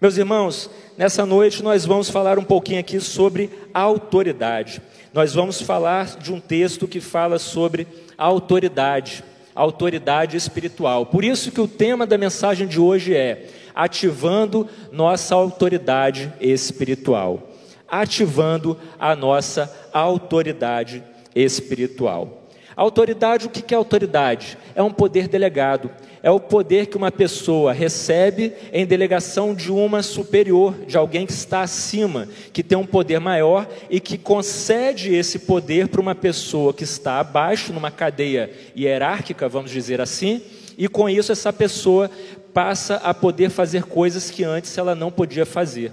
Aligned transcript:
Meus 0.00 0.16
irmãos, 0.16 0.70
nessa 0.96 1.26
noite 1.26 1.62
nós 1.62 1.84
vamos 1.84 2.08
falar 2.08 2.38
um 2.38 2.42
pouquinho 2.42 2.80
aqui 2.80 2.98
sobre 3.00 3.50
autoridade. 3.74 4.80
Nós 5.12 5.34
vamos 5.34 5.60
falar 5.60 6.16
de 6.16 6.32
um 6.32 6.40
texto 6.40 6.88
que 6.88 7.02
fala 7.02 7.38
sobre 7.38 7.86
autoridade, 8.16 9.22
autoridade 9.54 10.38
espiritual. 10.38 11.04
Por 11.04 11.22
isso 11.22 11.52
que 11.52 11.60
o 11.60 11.68
tema 11.68 12.06
da 12.06 12.16
mensagem 12.16 12.66
de 12.66 12.80
hoje 12.80 13.14
é 13.14 13.50
ativando 13.74 14.66
nossa 14.90 15.34
autoridade 15.34 16.32
espiritual. 16.40 17.50
Ativando 17.86 18.78
a 18.98 19.14
nossa 19.14 19.70
autoridade 19.92 21.04
espiritual. 21.34 22.40
Autoridade, 22.74 23.46
o 23.46 23.50
que 23.50 23.74
é 23.74 23.76
autoridade? 23.76 24.56
É 24.74 24.82
um 24.82 24.90
poder 24.90 25.28
delegado, 25.28 25.90
é 26.22 26.30
o 26.30 26.38
poder 26.38 26.86
que 26.86 26.96
uma 26.96 27.10
pessoa 27.10 27.72
recebe 27.72 28.52
em 28.72 28.84
delegação 28.84 29.54
de 29.54 29.72
uma 29.72 30.02
superior, 30.02 30.74
de 30.86 30.96
alguém 30.96 31.26
que 31.26 31.32
está 31.32 31.62
acima, 31.62 32.28
que 32.52 32.62
tem 32.62 32.76
um 32.76 32.86
poder 32.86 33.20
maior 33.20 33.66
e 33.88 34.00
que 34.00 34.18
concede 34.18 35.14
esse 35.14 35.40
poder 35.40 35.88
para 35.88 36.00
uma 36.00 36.14
pessoa 36.14 36.74
que 36.74 36.84
está 36.84 37.20
abaixo, 37.20 37.72
numa 37.72 37.90
cadeia 37.90 38.50
hierárquica, 38.76 39.48
vamos 39.48 39.70
dizer 39.70 40.00
assim, 40.00 40.42
e 40.76 40.88
com 40.88 41.08
isso 41.08 41.32
essa 41.32 41.52
pessoa 41.52 42.10
passa 42.52 42.96
a 42.96 43.14
poder 43.14 43.50
fazer 43.50 43.84
coisas 43.84 44.30
que 44.30 44.44
antes 44.44 44.76
ela 44.76 44.94
não 44.94 45.10
podia 45.10 45.46
fazer. 45.46 45.92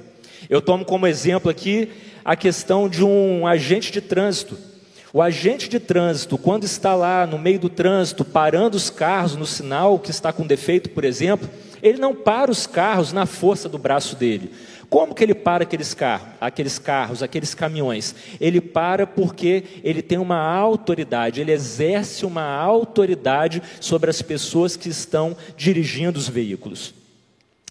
Eu 0.49 0.61
tomo 0.61 0.85
como 0.85 1.07
exemplo 1.07 1.49
aqui 1.49 1.89
a 2.23 2.35
questão 2.35 2.89
de 2.89 3.03
um 3.03 3.47
agente 3.47 3.91
de 3.91 4.01
trânsito 4.01 4.57
o 5.13 5.21
agente 5.21 5.69
de 5.69 5.79
trânsito, 5.79 6.37
quando 6.37 6.65
está 6.65 6.93
lá 6.93 7.25
no 7.25 7.37
meio 7.37 7.59
do 7.59 7.69
trânsito, 7.69 8.25
parando 8.25 8.75
os 8.75 8.89
carros 8.89 9.35
no 9.35 9.45
sinal 9.45 9.97
que 9.99 10.11
está 10.11 10.33
com 10.33 10.45
defeito, 10.45 10.89
por 10.89 11.05
exemplo, 11.05 11.49
ele 11.81 11.97
não 11.97 12.13
para 12.13 12.51
os 12.51 12.67
carros 12.67 13.13
na 13.13 13.25
força 13.25 13.69
do 13.69 13.77
braço 13.77 14.15
dele. 14.15 14.51
Como 14.89 15.13
que 15.13 15.23
ele 15.23 15.35
para 15.35 15.63
aqueles 15.63 15.93
carros, 15.93 16.29
aqueles 16.39 16.79
carros, 16.79 17.21
aqueles 17.21 17.53
caminhões? 17.53 18.15
Ele 18.39 18.61
para 18.61 19.05
porque 19.05 19.63
ele 19.83 20.01
tem 20.01 20.17
uma 20.17 20.39
autoridade, 20.39 21.41
ele 21.41 21.51
exerce 21.51 22.25
uma 22.25 22.43
autoridade 22.43 23.61
sobre 23.81 24.09
as 24.09 24.21
pessoas 24.21 24.77
que 24.77 24.87
estão 24.87 25.35
dirigindo 25.57 26.17
os 26.17 26.29
veículos. 26.29 26.93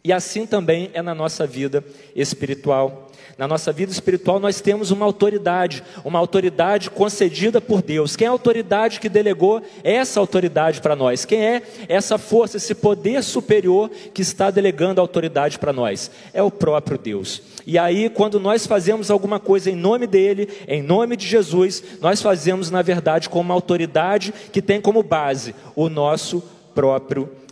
E 0.05 0.13
assim 0.13 0.47
também 0.47 0.91
é 0.93 1.03
na 1.03 1.15
nossa 1.15 1.47
vida 1.47 1.83
espiritual. 2.15 3.06
Na 3.39 3.47
nossa 3.47 3.73
vida 3.73 3.93
espiritual, 3.93 4.41
nós 4.41 4.61
temos 4.61 4.91
uma 4.91 5.05
autoridade, 5.05 5.83
uma 6.05 6.19
autoridade 6.19 6.91
concedida 6.91 7.61
por 7.61 7.83
Deus. 7.83 8.17
Quem 8.17 8.27
é 8.27 8.29
a 8.29 8.33
autoridade 8.33 9.01
que 9.01 9.09
delegou 9.09 9.63
essa 9.85 10.21
autoridade 10.21 10.81
para 10.81 10.97
nós? 10.97 11.25
Quem 11.25 11.45
é 11.45 11.63
essa 11.89 12.19
força, 12.19 12.57
esse 12.57 12.75
poder 12.75 13.23
superior 13.23 13.91
que 14.13 14.23
está 14.23 14.51
delegando 14.51 15.01
a 15.01 15.05
autoridade 15.05 15.59
para 15.59 15.73
nós? 15.73 16.11
É 16.33 16.43
o 16.43 16.51
próprio 16.51 16.99
Deus. 16.99 17.43
E 17.67 17.79
aí, 17.79 18.09
quando 18.09 18.39
nós 18.39 18.67
fazemos 18.67 19.11
alguma 19.11 19.41
coisa 19.41 19.71
em 19.71 19.75
nome 19.75 20.07
dele, 20.07 20.49
em 20.69 20.83
nome 20.83 21.17
de 21.17 21.27
Jesus, 21.27 21.83
nós 22.01 22.23
fazemos, 22.23 22.71
na 22.71 22.81
verdade, 22.81 23.29
com 23.29 23.41
uma 23.41 23.55
autoridade 23.55 24.33
que 24.53 24.63
tem 24.63 24.81
como 24.81 25.03
base 25.03 25.55
o 25.75 25.89
nosso 25.89 26.43
próprio 26.75 27.25
Deus. 27.25 27.46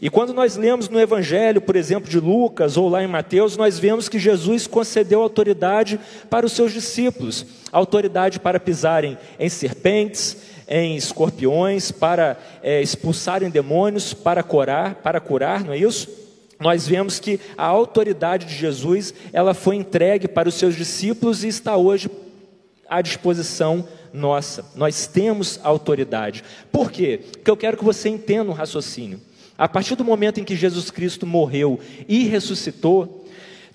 E 0.00 0.10
quando 0.10 0.34
nós 0.34 0.56
lemos 0.56 0.88
no 0.88 1.00
Evangelho, 1.00 1.60
por 1.60 1.76
exemplo, 1.76 2.10
de 2.10 2.18
Lucas 2.18 2.76
ou 2.76 2.88
lá 2.88 3.02
em 3.02 3.06
Mateus, 3.06 3.56
nós 3.56 3.78
vemos 3.78 4.08
que 4.08 4.18
Jesus 4.18 4.66
concedeu 4.66 5.22
autoridade 5.22 5.98
para 6.28 6.44
os 6.44 6.52
seus 6.52 6.72
discípulos 6.72 7.46
autoridade 7.72 8.38
para 8.38 8.60
pisarem 8.60 9.16
em 9.40 9.48
serpentes, 9.48 10.36
em 10.68 10.94
escorpiões, 10.94 11.90
para 11.90 12.36
é, 12.62 12.82
expulsarem 12.82 13.48
demônios, 13.48 14.12
para 14.12 14.42
curar, 14.42 14.96
para 14.96 15.18
curar, 15.18 15.64
não 15.64 15.72
é 15.72 15.78
isso? 15.78 16.08
Nós 16.60 16.86
vemos 16.86 17.18
que 17.18 17.40
a 17.56 17.64
autoridade 17.64 18.46
de 18.46 18.54
Jesus, 18.54 19.12
ela 19.32 19.54
foi 19.54 19.76
entregue 19.76 20.28
para 20.28 20.48
os 20.48 20.54
seus 20.54 20.76
discípulos 20.76 21.42
e 21.42 21.48
está 21.48 21.76
hoje 21.76 22.08
à 22.92 23.00
disposição 23.00 23.88
nossa. 24.12 24.66
Nós 24.74 25.06
temos 25.06 25.58
autoridade. 25.62 26.44
Por 26.70 26.92
quê? 26.92 27.20
Porque 27.32 27.50
eu 27.50 27.56
quero 27.56 27.78
que 27.78 27.84
você 27.84 28.10
entenda 28.10 28.50
um 28.50 28.54
raciocínio. 28.54 29.18
A 29.56 29.66
partir 29.66 29.96
do 29.96 30.04
momento 30.04 30.40
em 30.40 30.44
que 30.44 30.54
Jesus 30.54 30.90
Cristo 30.90 31.26
morreu 31.26 31.80
e 32.06 32.24
ressuscitou, 32.24 33.26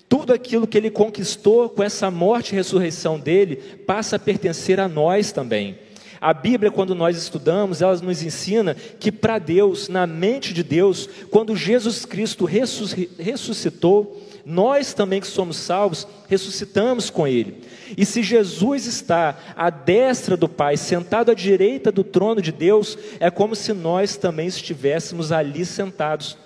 tudo 0.08 0.32
aquilo 0.32 0.68
que 0.68 0.78
ele 0.78 0.90
conquistou 0.90 1.68
com 1.68 1.82
essa 1.82 2.10
morte 2.10 2.52
e 2.52 2.54
ressurreição 2.54 3.18
dele 3.18 3.56
passa 3.56 4.16
a 4.16 4.18
pertencer 4.20 4.78
a 4.78 4.88
nós 4.88 5.32
também. 5.32 5.78
A 6.20 6.32
Bíblia, 6.32 6.70
quando 6.70 6.94
nós 6.94 7.16
estudamos, 7.16 7.82
ela 7.82 7.96
nos 7.96 8.22
ensina 8.22 8.74
que 8.74 9.10
para 9.10 9.38
Deus, 9.38 9.88
na 9.88 10.06
mente 10.06 10.54
de 10.54 10.62
Deus, 10.62 11.08
quando 11.30 11.56
Jesus 11.56 12.04
Cristo 12.04 12.44
ressuscitou, 12.44 14.27
nós 14.48 14.94
também 14.94 15.20
que 15.20 15.26
somos 15.26 15.58
salvos, 15.58 16.08
ressuscitamos 16.26 17.10
com 17.10 17.28
Ele. 17.28 17.62
E 17.98 18.06
se 18.06 18.22
Jesus 18.22 18.86
está 18.86 19.38
à 19.54 19.68
destra 19.68 20.38
do 20.38 20.48
Pai, 20.48 20.78
sentado 20.78 21.30
à 21.30 21.34
direita 21.34 21.92
do 21.92 22.02
trono 22.02 22.40
de 22.40 22.50
Deus, 22.50 22.96
é 23.20 23.30
como 23.30 23.54
se 23.54 23.74
nós 23.74 24.16
também 24.16 24.46
estivéssemos 24.46 25.32
ali 25.32 25.66
sentados 25.66 26.38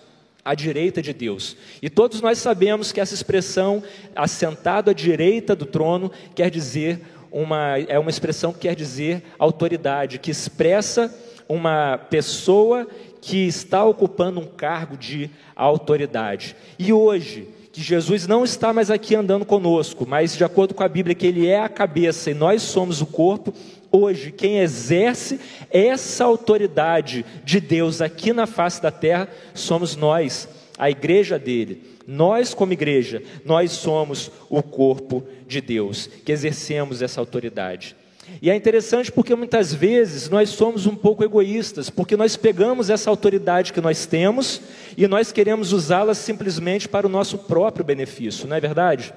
à 0.44 0.52
direita 0.52 1.00
de 1.00 1.12
Deus. 1.12 1.56
E 1.80 1.88
todos 1.88 2.20
nós 2.20 2.38
sabemos 2.38 2.90
que 2.90 3.00
essa 3.00 3.14
expressão, 3.14 3.80
assentado 4.16 4.90
à 4.90 4.92
direita 4.92 5.54
do 5.54 5.64
trono, 5.64 6.10
quer 6.34 6.50
dizer 6.50 7.00
uma, 7.30 7.78
é 7.78 8.00
uma 8.00 8.10
expressão 8.10 8.52
que 8.52 8.60
quer 8.60 8.74
dizer 8.74 9.22
autoridade, 9.38 10.18
que 10.18 10.32
expressa 10.32 11.14
uma 11.48 11.98
pessoa 11.98 12.84
que 13.20 13.46
está 13.46 13.84
ocupando 13.84 14.40
um 14.40 14.46
cargo 14.46 14.96
de 14.96 15.30
autoridade. 15.54 16.56
E 16.76 16.92
hoje, 16.92 17.61
que 17.72 17.80
Jesus 17.80 18.26
não 18.26 18.44
está 18.44 18.72
mais 18.72 18.90
aqui 18.90 19.14
andando 19.14 19.46
conosco, 19.46 20.06
mas 20.06 20.36
de 20.36 20.44
acordo 20.44 20.74
com 20.74 20.82
a 20.82 20.88
Bíblia, 20.88 21.14
que 21.14 21.26
Ele 21.26 21.46
é 21.46 21.58
a 21.58 21.70
cabeça 21.70 22.30
e 22.30 22.34
nós 22.34 22.62
somos 22.62 23.00
o 23.00 23.06
corpo, 23.06 23.54
hoje 23.90 24.30
quem 24.30 24.58
exerce 24.58 25.40
essa 25.70 26.24
autoridade 26.24 27.24
de 27.44 27.60
Deus 27.60 28.02
aqui 28.02 28.32
na 28.32 28.46
face 28.46 28.82
da 28.82 28.90
terra 28.90 29.26
somos 29.54 29.96
nós, 29.96 30.48
a 30.78 30.90
igreja 30.90 31.38
dele. 31.38 31.82
Nós, 32.06 32.52
como 32.52 32.74
igreja, 32.74 33.22
nós 33.44 33.72
somos 33.72 34.30
o 34.50 34.62
corpo 34.62 35.24
de 35.46 35.60
Deus, 35.60 36.10
que 36.24 36.32
exercemos 36.32 37.00
essa 37.00 37.20
autoridade. 37.20 37.96
E 38.40 38.50
é 38.50 38.54
interessante 38.54 39.10
porque 39.10 39.34
muitas 39.34 39.74
vezes 39.74 40.28
nós 40.28 40.50
somos 40.50 40.86
um 40.86 40.94
pouco 40.94 41.24
egoístas, 41.24 41.90
porque 41.90 42.16
nós 42.16 42.36
pegamos 42.36 42.88
essa 42.88 43.10
autoridade 43.10 43.72
que 43.72 43.80
nós 43.80 44.06
temos 44.06 44.60
e 44.96 45.06
nós 45.06 45.32
queremos 45.32 45.72
usá-la 45.72 46.14
simplesmente 46.14 46.88
para 46.88 47.06
o 47.06 47.10
nosso 47.10 47.38
próprio 47.38 47.84
benefício, 47.84 48.46
não 48.46 48.56
é 48.56 48.60
verdade? 48.60 49.12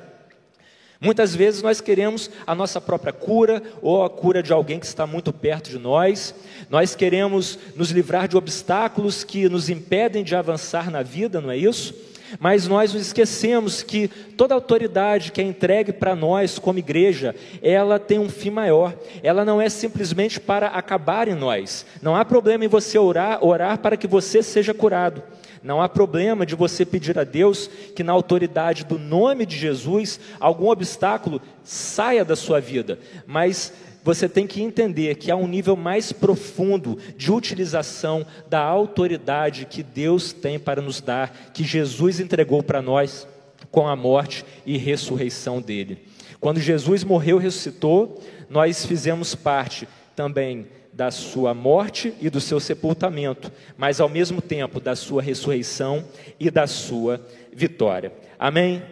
Muitas 0.99 1.35
vezes 1.35 1.61
nós 1.61 1.81
queremos 1.81 2.31
a 2.47 2.55
nossa 2.55 2.79
própria 2.79 3.13
cura 3.13 3.61
ou 3.81 4.03
a 4.03 4.09
cura 4.09 4.41
de 4.41 4.53
alguém 4.53 4.79
que 4.79 4.85
está 4.85 5.05
muito 5.05 5.31
perto 5.31 5.69
de 5.69 5.77
nós, 5.77 6.33
nós 6.69 6.95
queremos 6.95 7.59
nos 7.75 7.91
livrar 7.91 8.27
de 8.27 8.37
obstáculos 8.37 9.23
que 9.23 9.47
nos 9.49 9.69
impedem 9.69 10.23
de 10.23 10.35
avançar 10.35 10.89
na 10.89 11.03
vida, 11.03 11.41
não 11.41 11.51
é 11.51 11.57
isso? 11.57 11.93
Mas 12.39 12.67
nós 12.67 12.93
nos 12.93 13.07
esquecemos 13.07 13.81
que 13.81 14.07
toda 14.07 14.53
autoridade 14.53 15.31
que 15.31 15.41
é 15.41 15.43
entregue 15.43 15.91
para 15.91 16.15
nós 16.15 16.59
como 16.59 16.79
igreja, 16.79 17.35
ela 17.61 17.99
tem 17.99 18.19
um 18.19 18.29
fim 18.29 18.49
maior. 18.49 18.93
Ela 19.23 19.45
não 19.45 19.61
é 19.61 19.69
simplesmente 19.69 20.39
para 20.39 20.67
acabar 20.67 21.27
em 21.27 21.35
nós. 21.35 21.85
Não 22.01 22.15
há 22.15 22.25
problema 22.25 22.65
em 22.65 22.69
você 22.69 22.97
orar, 22.97 23.43
orar 23.43 23.79
para 23.79 23.97
que 23.97 24.07
você 24.07 24.41
seja 24.41 24.73
curado. 24.73 25.23
Não 25.65 25.81
há 25.81 25.89
problema 25.89 26.45
de 26.45 26.53
você 26.53 26.85
pedir 26.85 27.17
a 27.17 27.23
Deus 27.23 27.67
que, 27.95 28.03
na 28.03 28.13
autoridade 28.13 28.85
do 28.85 28.99
nome 28.99 29.47
de 29.47 29.57
Jesus, 29.57 30.19
algum 30.39 30.69
obstáculo 30.69 31.41
saia 31.63 32.23
da 32.23 32.35
sua 32.35 32.61
vida. 32.61 32.99
Mas 33.25 33.73
você 34.05 34.29
tem 34.29 34.45
que 34.45 34.61
entender 34.61 35.15
que 35.15 35.31
há 35.31 35.35
um 35.35 35.47
nível 35.47 35.75
mais 35.75 36.11
profundo 36.11 36.95
de 37.17 37.31
utilização 37.31 38.23
da 38.47 38.59
autoridade 38.59 39.65
que 39.65 39.81
Deus 39.81 40.31
tem 40.31 40.59
para 40.59 40.79
nos 40.79 41.01
dar, 41.01 41.51
que 41.51 41.63
Jesus 41.63 42.19
entregou 42.19 42.61
para 42.61 42.83
nós 42.83 43.27
com 43.71 43.87
a 43.87 43.95
morte 43.95 44.45
e 44.63 44.77
ressurreição 44.77 45.59
dele. 45.59 46.05
Quando 46.39 46.59
Jesus 46.59 47.03
morreu 47.03 47.39
e 47.39 47.43
ressuscitou, 47.43 48.21
nós 48.47 48.85
fizemos 48.85 49.33
parte 49.33 49.87
também 50.15 50.67
da 50.93 51.09
sua 51.09 51.55
morte 51.55 52.13
e 52.21 52.29
do 52.29 52.39
seu 52.39 52.59
sepultamento, 52.59 53.51
mas 53.75 53.99
ao 53.99 54.07
mesmo 54.07 54.39
tempo 54.39 54.79
da 54.79 54.95
sua 54.95 55.19
ressurreição 55.19 56.05
e 56.39 56.51
da 56.51 56.67
sua 56.67 57.19
vitória. 57.51 58.13
Amém? 58.37 58.83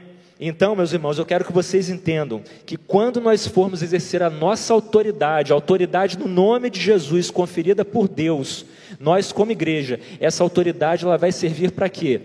Então, 0.45 0.75
meus 0.75 0.91
irmãos, 0.91 1.17
eu 1.17 1.25
quero 1.25 1.45
que 1.45 1.53
vocês 1.53 1.89
entendam 1.89 2.43
que 2.65 2.75
quando 2.75 3.21
nós 3.21 3.47
formos 3.47 3.81
exercer 3.81 4.21
a 4.21 4.29
nossa 4.29 4.73
autoridade, 4.73 5.53
a 5.53 5.55
autoridade 5.55 6.19
no 6.19 6.27
nome 6.27 6.69
de 6.69 6.81
Jesus 6.81 7.31
conferida 7.31 7.85
por 7.85 8.09
Deus, 8.09 8.65
nós 8.99 9.31
como 9.31 9.53
igreja, 9.53 10.01
essa 10.19 10.43
autoridade 10.43 11.05
ela 11.05 11.17
vai 11.17 11.31
servir 11.31 11.71
para 11.71 11.87
quê? 11.87 12.19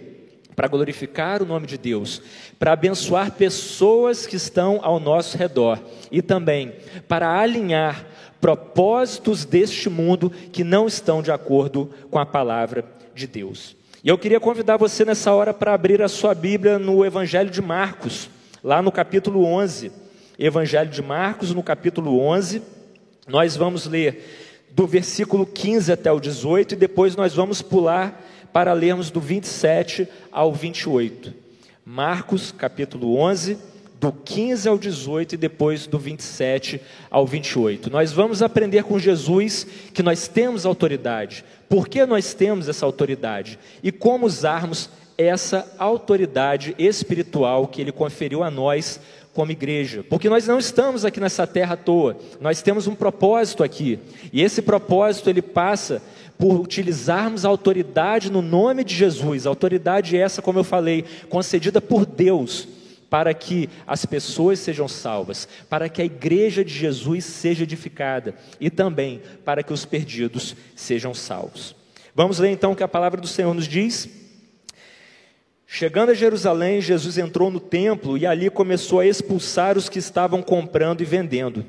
Para 0.57 0.67
glorificar 0.67 1.41
o 1.41 1.47
nome 1.47 1.69
de 1.69 1.79
Deus, 1.79 2.21
para 2.59 2.73
abençoar 2.73 3.31
pessoas 3.31 4.27
que 4.27 4.35
estão 4.35 4.81
ao 4.83 4.99
nosso 4.99 5.39
redor 5.39 5.81
e 6.11 6.21
também 6.21 6.73
para 7.07 7.39
alinhar 7.39 8.05
propósitos 8.41 9.45
deste 9.45 9.89
mundo 9.89 10.29
que 10.51 10.65
não 10.65 10.89
estão 10.89 11.23
de 11.23 11.31
acordo 11.31 11.89
com 12.11 12.19
a 12.19 12.27
palavra 12.27 12.85
de 13.15 13.29
Deus. 13.29 13.78
E 14.03 14.09
eu 14.09 14.17
queria 14.17 14.39
convidar 14.39 14.77
você 14.77 15.05
nessa 15.05 15.33
hora 15.33 15.53
para 15.53 15.75
abrir 15.75 16.01
a 16.01 16.07
sua 16.07 16.33
Bíblia 16.33 16.79
no 16.79 17.05
Evangelho 17.05 17.51
de 17.51 17.61
Marcos, 17.61 18.31
lá 18.63 18.81
no 18.81 18.93
capítulo 18.93 19.45
11. 19.45 19.91
Evangelho 20.39 20.89
de 20.89 21.03
Marcos, 21.03 21.53
no 21.53 21.65
capítulo 21.65 22.21
11, 22.21 22.63
nós 23.27 23.57
vamos 23.57 23.87
ler 23.87 24.69
do 24.71 24.87
versículo 24.87 25.45
15 25.45 25.91
até 25.91 26.13
o 26.13 26.21
18 26.21 26.75
e 26.75 26.77
depois 26.77 27.17
nós 27.17 27.35
vamos 27.35 27.61
pular 27.61 28.25
para 28.53 28.73
lermos 28.73 29.11
do 29.11 29.19
27 29.19 30.07
ao 30.31 30.53
28. 30.53 31.35
Marcos, 31.85 32.53
capítulo 32.53 33.17
11, 33.17 33.59
do 34.01 34.13
15 34.13 34.69
ao 34.69 34.79
18 34.79 35.35
e 35.35 35.39
depois 35.39 35.87
do 35.87 35.99
27 35.99 36.81
ao 37.11 37.27
28. 37.27 37.91
Nós 37.91 38.13
vamos 38.13 38.43
aprender 38.43 38.85
com 38.85 38.99
Jesus 38.99 39.67
que 39.93 40.03
nós 40.03 40.29
temos 40.29 40.65
autoridade. 40.65 41.45
Por 41.69 41.89
que 41.89 42.05
nós 42.07 42.33
temos 42.33 42.69
essa 42.69 42.87
autoridade? 42.87 43.59
E 43.83 43.91
como 43.91 44.27
usarmos 44.27 44.89
essa 45.17 45.75
autoridade 45.79 46.77
espiritual 46.79 47.67
que 47.67 47.81
ele 47.81 47.91
conferiu 47.91 48.45
a 48.45 48.51
nós 48.51 49.01
como 49.35 49.53
igreja, 49.53 50.05
porque 50.09 50.29
nós 50.29 50.47
não 50.47 50.59
estamos 50.59 51.05
aqui 51.05 51.21
nessa 51.21 51.47
terra 51.47 51.75
à 51.75 51.77
toa, 51.77 52.17
nós 52.41 52.61
temos 52.63 52.89
um 52.89 52.95
propósito 52.95 53.63
aqui, 53.63 53.99
e 54.33 54.43
esse 54.43 54.61
propósito 54.61 55.31
ele 55.31 55.43
passa 55.43 56.03
por 56.37 56.59
utilizarmos 56.61 57.45
a 57.45 57.49
autoridade 57.49 58.33
no 58.33 58.43
nome 58.43 58.83
de 58.83 58.95
Jesus, 58.95 59.47
a 59.47 59.51
autoridade 59.51 60.17
essa, 60.17 60.43
como 60.43 60.59
eu 60.59 60.65
falei, 60.65 61.05
concedida 61.29 61.81
por 61.81 62.05
Deus, 62.07 62.67
para 63.11 63.33
que 63.33 63.69
as 63.87 64.05
pessoas 64.05 64.59
sejam 64.59 64.87
salvas, 64.87 65.49
para 65.69 65.89
que 65.89 66.03
a 66.03 66.05
igreja 66.05 66.65
de 66.65 66.73
Jesus 66.73 67.25
seja 67.25 67.63
edificada 67.63 68.35
e 68.61 68.71
também 68.71 69.23
para 69.45 69.63
que 69.63 69.73
os 69.73 69.85
perdidos 69.85 70.55
sejam 70.77 71.15
salvos. 71.15 71.75
Vamos 72.15 72.39
ler 72.39 72.51
então 72.51 72.73
o 72.73 72.77
que 72.77 72.83
a 72.83 72.89
palavra 72.89 73.21
do 73.21 73.27
Senhor 73.27 73.55
nos 73.55 73.69
diz? 73.69 74.09
Chegando 75.71 76.11
a 76.11 76.15
Jerusalém, 76.15 76.81
Jesus 76.81 77.19
entrou 77.19 77.51
no 77.51 77.61
templo 77.61 78.17
e 78.17 78.27
ali 78.27 78.49
começou 78.49 79.01
a 79.01 79.07
expulsar 79.07 79.77
os 79.77 79.89
que 79.89 79.99
estavam 79.99 80.43
comprando 80.43 81.03
e 81.03 81.05
vendendo. 81.05 81.65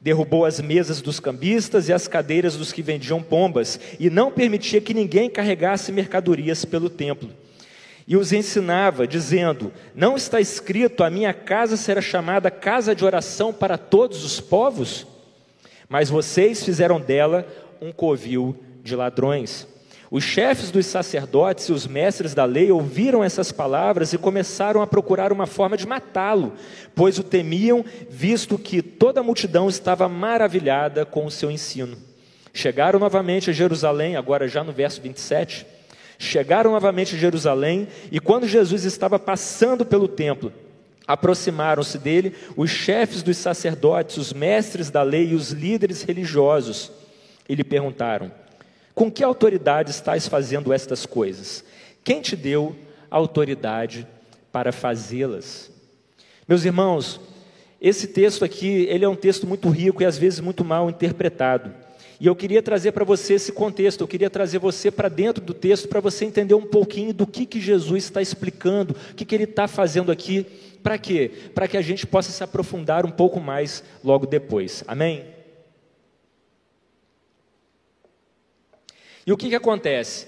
Derrubou 0.00 0.44
as 0.44 0.60
mesas 0.60 1.02
dos 1.02 1.20
cambistas 1.20 1.88
e 1.88 1.92
as 1.92 2.08
cadeiras 2.08 2.56
dos 2.56 2.72
que 2.72 2.80
vendiam 2.80 3.22
pombas, 3.22 3.78
e 3.98 4.08
não 4.08 4.30
permitia 4.30 4.80
que 4.80 4.94
ninguém 4.94 5.28
carregasse 5.28 5.92
mercadorias 5.92 6.64
pelo 6.64 6.88
templo. 6.88 7.28
E 8.10 8.16
os 8.16 8.32
ensinava, 8.32 9.06
dizendo: 9.06 9.72
Não 9.94 10.16
está 10.16 10.40
escrito, 10.40 11.04
a 11.04 11.08
minha 11.08 11.32
casa 11.32 11.76
será 11.76 12.00
chamada 12.00 12.50
casa 12.50 12.92
de 12.92 13.04
oração 13.04 13.52
para 13.52 13.78
todos 13.78 14.24
os 14.24 14.40
povos? 14.40 15.06
Mas 15.88 16.10
vocês 16.10 16.64
fizeram 16.64 17.00
dela 17.00 17.46
um 17.80 17.92
covil 17.92 18.56
de 18.82 18.96
ladrões. 18.96 19.64
Os 20.10 20.24
chefes 20.24 20.72
dos 20.72 20.86
sacerdotes 20.86 21.66
e 21.66 21.72
os 21.72 21.86
mestres 21.86 22.34
da 22.34 22.44
lei 22.44 22.72
ouviram 22.72 23.22
essas 23.22 23.52
palavras 23.52 24.12
e 24.12 24.18
começaram 24.18 24.82
a 24.82 24.88
procurar 24.88 25.32
uma 25.32 25.46
forma 25.46 25.76
de 25.76 25.86
matá-lo, 25.86 26.54
pois 26.96 27.16
o 27.16 27.22
temiam, 27.22 27.84
visto 28.08 28.58
que 28.58 28.82
toda 28.82 29.20
a 29.20 29.22
multidão 29.22 29.68
estava 29.68 30.08
maravilhada 30.08 31.06
com 31.06 31.26
o 31.26 31.30
seu 31.30 31.48
ensino. 31.48 31.96
Chegaram 32.52 32.98
novamente 32.98 33.50
a 33.50 33.52
Jerusalém, 33.52 34.16
agora 34.16 34.48
já 34.48 34.64
no 34.64 34.72
verso 34.72 35.00
27. 35.00 35.64
Chegaram 36.22 36.72
novamente 36.72 37.16
a 37.16 37.18
Jerusalém, 37.18 37.88
e 38.12 38.20
quando 38.20 38.46
Jesus 38.46 38.84
estava 38.84 39.18
passando 39.18 39.86
pelo 39.86 40.06
templo, 40.06 40.52
aproximaram-se 41.06 41.96
dele 41.96 42.34
os 42.54 42.68
chefes 42.68 43.22
dos 43.22 43.38
sacerdotes, 43.38 44.18
os 44.18 44.30
mestres 44.30 44.90
da 44.90 45.02
lei 45.02 45.30
e 45.30 45.34
os 45.34 45.52
líderes 45.52 46.02
religiosos, 46.02 46.92
e 47.48 47.54
lhe 47.54 47.64
perguntaram: 47.64 48.30
com 48.94 49.10
que 49.10 49.24
autoridade 49.24 49.92
estás 49.92 50.28
fazendo 50.28 50.74
estas 50.74 51.06
coisas? 51.06 51.64
Quem 52.04 52.20
te 52.20 52.36
deu 52.36 52.76
autoridade 53.10 54.06
para 54.52 54.72
fazê-las? 54.72 55.70
Meus 56.46 56.66
irmãos, 56.66 57.18
esse 57.80 58.08
texto 58.08 58.44
aqui, 58.44 58.84
ele 58.90 59.06
é 59.06 59.08
um 59.08 59.16
texto 59.16 59.46
muito 59.46 59.70
rico 59.70 60.02
e 60.02 60.04
às 60.04 60.18
vezes 60.18 60.40
muito 60.40 60.66
mal 60.66 60.90
interpretado. 60.90 61.72
E 62.20 62.26
eu 62.26 62.36
queria 62.36 62.62
trazer 62.62 62.92
para 62.92 63.02
você 63.02 63.34
esse 63.34 63.50
contexto, 63.50 64.02
eu 64.02 64.08
queria 64.08 64.28
trazer 64.28 64.58
você 64.58 64.90
para 64.90 65.08
dentro 65.08 65.42
do 65.42 65.54
texto 65.54 65.88
para 65.88 66.00
você 66.00 66.26
entender 66.26 66.52
um 66.52 66.66
pouquinho 66.66 67.14
do 67.14 67.26
que, 67.26 67.46
que 67.46 67.58
Jesus 67.58 68.04
está 68.04 68.20
explicando, 68.20 68.94
o 69.10 69.14
que, 69.14 69.24
que 69.24 69.34
ele 69.34 69.44
está 69.44 69.66
fazendo 69.66 70.12
aqui, 70.12 70.44
para 70.82 70.98
quê? 70.98 71.30
Para 71.54 71.66
que 71.66 71.78
a 71.78 71.82
gente 71.82 72.06
possa 72.06 72.30
se 72.30 72.44
aprofundar 72.44 73.06
um 73.06 73.10
pouco 73.10 73.40
mais 73.40 73.82
logo 74.04 74.26
depois. 74.26 74.84
Amém? 74.86 75.24
E 79.26 79.32
o 79.32 79.36
que, 79.36 79.48
que 79.48 79.54
acontece? 79.54 80.26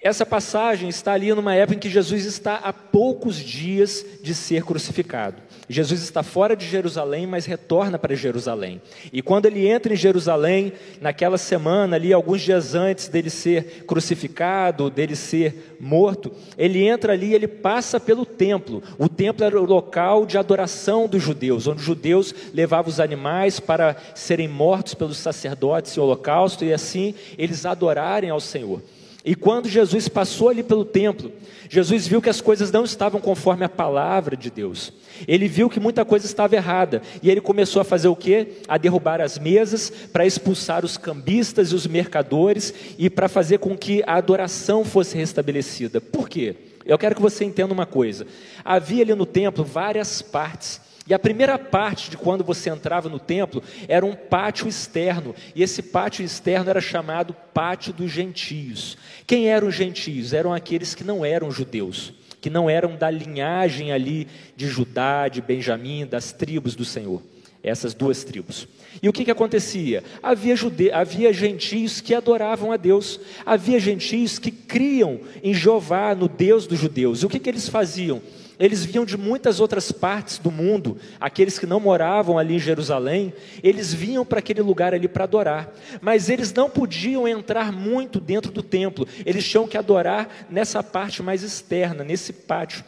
Essa 0.00 0.24
passagem 0.24 0.88
está 0.88 1.12
ali 1.12 1.34
numa 1.34 1.56
época 1.56 1.74
em 1.74 1.80
que 1.80 1.90
Jesus 1.90 2.24
está 2.24 2.54
a 2.54 2.72
poucos 2.72 3.36
dias 3.36 4.06
de 4.22 4.32
ser 4.32 4.62
crucificado. 4.62 5.42
Jesus 5.72 6.02
está 6.02 6.24
fora 6.24 6.56
de 6.56 6.66
Jerusalém, 6.66 7.28
mas 7.28 7.46
retorna 7.46 7.96
para 7.96 8.16
Jerusalém. 8.16 8.82
E 9.12 9.22
quando 9.22 9.46
ele 9.46 9.68
entra 9.68 9.94
em 9.94 9.96
Jerusalém, 9.96 10.72
naquela 11.00 11.38
semana 11.38 11.94
ali, 11.94 12.12
alguns 12.12 12.40
dias 12.40 12.74
antes 12.74 13.06
dele 13.06 13.30
ser 13.30 13.84
crucificado, 13.86 14.90
dele 14.90 15.14
ser 15.14 15.76
morto, 15.78 16.32
ele 16.58 16.84
entra 16.84 17.12
ali, 17.12 17.32
ele 17.34 17.46
passa 17.46 18.00
pelo 18.00 18.26
templo. 18.26 18.82
O 18.98 19.08
templo 19.08 19.44
era 19.44 19.60
o 19.60 19.64
local 19.64 20.26
de 20.26 20.36
adoração 20.36 21.06
dos 21.06 21.22
judeus, 21.22 21.68
onde 21.68 21.78
os 21.78 21.86
judeus 21.86 22.34
levavam 22.52 22.90
os 22.90 22.98
animais 22.98 23.60
para 23.60 23.94
serem 24.12 24.48
mortos 24.48 24.94
pelos 24.94 25.18
sacerdotes 25.18 25.96
em 25.96 26.00
holocausto 26.00 26.64
e 26.64 26.72
assim 26.72 27.14
eles 27.38 27.64
adorarem 27.64 28.30
ao 28.30 28.40
Senhor. 28.40 28.82
E 29.24 29.34
quando 29.34 29.68
Jesus 29.68 30.08
passou 30.08 30.48
ali 30.48 30.62
pelo 30.62 30.84
templo, 30.84 31.30
Jesus 31.68 32.06
viu 32.06 32.22
que 32.22 32.30
as 32.30 32.40
coisas 32.40 32.72
não 32.72 32.84
estavam 32.84 33.20
conforme 33.20 33.64
a 33.64 33.68
palavra 33.68 34.36
de 34.36 34.50
Deus. 34.50 34.92
Ele 35.28 35.46
viu 35.46 35.68
que 35.68 35.78
muita 35.78 36.04
coisa 36.04 36.24
estava 36.24 36.56
errada. 36.56 37.02
E 37.22 37.30
ele 37.30 37.40
começou 37.40 37.82
a 37.82 37.84
fazer 37.84 38.08
o 38.08 38.16
quê? 38.16 38.48
A 38.66 38.78
derrubar 38.78 39.20
as 39.20 39.38
mesas, 39.38 39.90
para 39.90 40.26
expulsar 40.26 40.84
os 40.84 40.96
cambistas 40.96 41.70
e 41.70 41.74
os 41.74 41.86
mercadores 41.86 42.72
e 42.98 43.10
para 43.10 43.28
fazer 43.28 43.58
com 43.58 43.76
que 43.76 44.02
a 44.06 44.14
adoração 44.14 44.84
fosse 44.84 45.16
restabelecida. 45.16 46.00
Por 46.00 46.28
quê? 46.28 46.56
Eu 46.86 46.96
quero 46.96 47.14
que 47.14 47.22
você 47.22 47.44
entenda 47.44 47.74
uma 47.74 47.86
coisa. 47.86 48.26
Havia 48.64 49.02
ali 49.02 49.14
no 49.14 49.26
templo 49.26 49.62
várias 49.62 50.22
partes 50.22 50.80
e 51.10 51.14
a 51.14 51.18
primeira 51.18 51.58
parte 51.58 52.08
de 52.08 52.16
quando 52.16 52.44
você 52.44 52.70
entrava 52.70 53.08
no 53.08 53.18
templo 53.18 53.60
era 53.88 54.06
um 54.06 54.14
pátio 54.14 54.68
externo, 54.68 55.34
e 55.56 55.60
esse 55.60 55.82
pátio 55.82 56.24
externo 56.24 56.70
era 56.70 56.80
chamado 56.80 57.34
Pátio 57.52 57.92
dos 57.92 58.12
Gentios. 58.12 58.96
Quem 59.26 59.48
eram 59.48 59.66
os 59.66 59.74
gentios? 59.74 60.32
Eram 60.32 60.54
aqueles 60.54 60.94
que 60.94 61.02
não 61.02 61.24
eram 61.24 61.50
judeus, 61.50 62.12
que 62.40 62.48
não 62.48 62.70
eram 62.70 62.94
da 62.94 63.10
linhagem 63.10 63.90
ali 63.90 64.28
de 64.54 64.68
Judá, 64.68 65.26
de 65.26 65.42
Benjamim, 65.42 66.06
das 66.06 66.30
tribos 66.30 66.76
do 66.76 66.84
Senhor, 66.84 67.20
essas 67.60 67.92
duas 67.92 68.22
tribos. 68.22 68.68
E 69.02 69.08
o 69.08 69.12
que, 69.12 69.24
que 69.24 69.32
acontecia? 69.32 70.04
Havia, 70.22 70.54
jude... 70.54 70.92
havia 70.92 71.32
gentios 71.32 72.00
que 72.00 72.14
adoravam 72.14 72.70
a 72.70 72.76
Deus, 72.76 73.18
havia 73.44 73.80
gentios 73.80 74.38
que 74.38 74.52
criam 74.52 75.18
em 75.42 75.52
Jeová, 75.52 76.14
no 76.14 76.28
Deus 76.28 76.68
dos 76.68 76.78
judeus. 76.78 77.22
E 77.22 77.26
o 77.26 77.28
que, 77.28 77.40
que 77.40 77.48
eles 77.48 77.68
faziam? 77.68 78.22
Eles 78.60 78.84
vinham 78.84 79.06
de 79.06 79.16
muitas 79.16 79.58
outras 79.58 79.90
partes 79.90 80.36
do 80.36 80.50
mundo, 80.50 80.98
aqueles 81.18 81.58
que 81.58 81.64
não 81.64 81.80
moravam 81.80 82.38
ali 82.38 82.56
em 82.56 82.60
Jerusalém, 82.60 83.32
eles 83.62 83.94
vinham 83.94 84.24
para 84.24 84.40
aquele 84.40 84.60
lugar 84.60 84.92
ali 84.92 85.08
para 85.08 85.24
adorar, 85.24 85.72
mas 86.02 86.28
eles 86.28 86.52
não 86.52 86.68
podiam 86.68 87.26
entrar 87.26 87.72
muito 87.72 88.20
dentro 88.20 88.52
do 88.52 88.62
templo, 88.62 89.08
eles 89.24 89.48
tinham 89.48 89.66
que 89.66 89.78
adorar 89.78 90.28
nessa 90.50 90.82
parte 90.82 91.22
mais 91.22 91.42
externa, 91.42 92.04
nesse 92.04 92.34
pátio, 92.34 92.84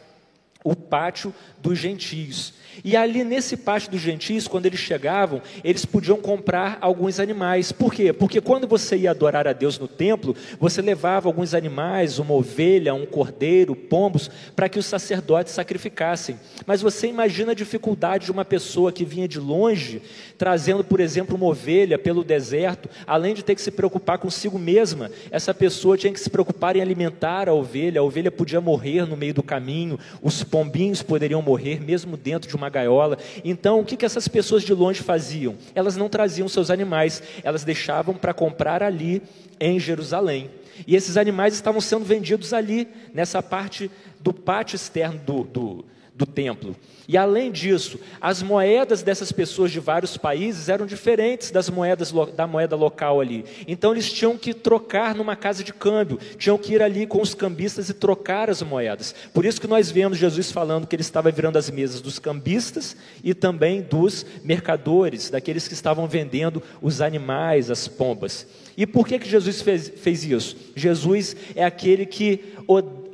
o 0.63 0.75
pátio 0.75 1.33
dos 1.61 1.77
gentios. 1.77 2.53
E 2.83 2.95
ali 2.95 3.23
nesse 3.23 3.57
pátio 3.57 3.91
dos 3.91 4.01
gentios, 4.01 4.47
quando 4.47 4.65
eles 4.65 4.79
chegavam, 4.79 5.41
eles 5.63 5.85
podiam 5.85 6.17
comprar 6.17 6.77
alguns 6.81 7.19
animais. 7.19 7.71
Por 7.71 7.93
quê? 7.93 8.13
Porque 8.13 8.41
quando 8.41 8.67
você 8.67 8.95
ia 8.95 9.11
adorar 9.11 9.47
a 9.47 9.53
Deus 9.53 9.77
no 9.77 9.87
templo, 9.87 10.35
você 10.59 10.81
levava 10.81 11.27
alguns 11.27 11.53
animais, 11.53 12.19
uma 12.19 12.33
ovelha, 12.33 12.93
um 12.93 13.05
cordeiro, 13.05 13.75
pombos, 13.75 14.29
para 14.55 14.69
que 14.69 14.79
os 14.79 14.85
sacerdotes 14.85 15.53
sacrificassem. 15.53 16.39
Mas 16.65 16.81
você 16.81 17.07
imagina 17.07 17.51
a 17.51 17.55
dificuldade 17.55 18.25
de 18.25 18.31
uma 18.31 18.45
pessoa 18.45 18.91
que 18.91 19.05
vinha 19.05 19.27
de 19.27 19.39
longe, 19.39 20.01
trazendo, 20.37 20.83
por 20.83 20.99
exemplo, 20.99 21.35
uma 21.35 21.45
ovelha 21.45 21.97
pelo 21.97 22.23
deserto, 22.23 22.89
além 23.05 23.33
de 23.33 23.43
ter 23.43 23.55
que 23.55 23.61
se 23.61 23.71
preocupar 23.71 24.17
consigo 24.17 24.57
mesma, 24.57 25.11
essa 25.29 25.53
pessoa 25.53 25.97
tinha 25.97 26.11
que 26.11 26.19
se 26.19 26.29
preocupar 26.29 26.75
em 26.75 26.81
alimentar 26.81 27.47
a 27.47 27.53
ovelha, 27.53 28.01
a 28.01 28.03
ovelha 28.03 28.31
podia 28.31 28.59
morrer 28.59 29.05
no 29.05 29.15
meio 29.15 29.33
do 29.33 29.43
caminho, 29.43 29.99
os 30.21 30.43
pombinhos 30.53 31.01
poderiam 31.01 31.41
morrer 31.41 31.81
mesmo 31.83 32.15
dentro 32.15 32.47
de 32.47 32.55
uma 32.55 32.69
gaiola. 32.69 33.17
Então, 33.43 33.79
o 33.79 33.83
que, 33.83 33.97
que 33.97 34.05
essas 34.05 34.27
pessoas 34.27 34.61
de 34.61 34.71
longe 34.71 35.01
faziam? 35.01 35.55
Elas 35.73 35.97
não 35.97 36.07
traziam 36.07 36.47
seus 36.47 36.69
animais, 36.69 37.23
elas 37.43 37.63
deixavam 37.63 38.13
para 38.13 38.35
comprar 38.35 38.83
ali 38.83 39.19
em 39.59 39.79
Jerusalém. 39.79 40.51
E 40.85 40.95
esses 40.95 41.17
animais 41.17 41.55
estavam 41.55 41.81
sendo 41.81 42.05
vendidos 42.05 42.53
ali, 42.53 42.87
nessa 43.15 43.41
parte 43.41 43.89
do 44.19 44.31
pátio 44.31 44.75
externo 44.75 45.19
do, 45.25 45.43
do, 45.43 45.85
do 46.15 46.25
templo. 46.25 46.75
E 47.07 47.17
além 47.17 47.51
disso, 47.51 47.99
as 48.21 48.41
moedas 48.41 49.01
dessas 49.01 49.31
pessoas 49.31 49.71
de 49.71 49.79
vários 49.79 50.15
países 50.15 50.69
eram 50.69 50.85
diferentes 50.85 51.51
das 51.51 51.69
moedas 51.69 52.13
da 52.35 52.47
moeda 52.47 52.75
local 52.75 53.19
ali. 53.19 53.43
Então 53.67 53.91
eles 53.91 54.11
tinham 54.11 54.37
que 54.37 54.53
trocar 54.53 55.13
numa 55.13 55.35
casa 55.35 55.63
de 55.63 55.73
câmbio, 55.73 56.19
tinham 56.37 56.57
que 56.57 56.73
ir 56.73 56.81
ali 56.81 57.05
com 57.05 57.21
os 57.21 57.33
cambistas 57.33 57.89
e 57.89 57.93
trocar 57.93 58.49
as 58.49 58.61
moedas. 58.61 59.13
Por 59.33 59.45
isso 59.45 59.59
que 59.59 59.67
nós 59.67 59.91
vemos 59.91 60.17
Jesus 60.17 60.51
falando 60.51 60.87
que 60.87 60.95
ele 60.95 61.01
estava 61.01 61.29
virando 61.29 61.57
as 61.57 61.69
mesas 61.69 61.99
dos 61.99 62.19
cambistas 62.19 62.95
e 63.23 63.33
também 63.33 63.81
dos 63.81 64.25
mercadores, 64.43 65.29
daqueles 65.29 65.67
que 65.67 65.73
estavam 65.73 66.07
vendendo 66.07 66.63
os 66.81 67.01
animais, 67.01 67.69
as 67.69 67.87
pombas. 67.87 68.47
E 68.77 68.87
por 68.87 69.05
que, 69.05 69.19
que 69.19 69.29
Jesus 69.29 69.61
fez, 69.61 69.89
fez 69.89 70.23
isso? 70.23 70.55
Jesus 70.75 71.35
é 71.55 71.65
aquele 71.65 72.05
que 72.05 72.53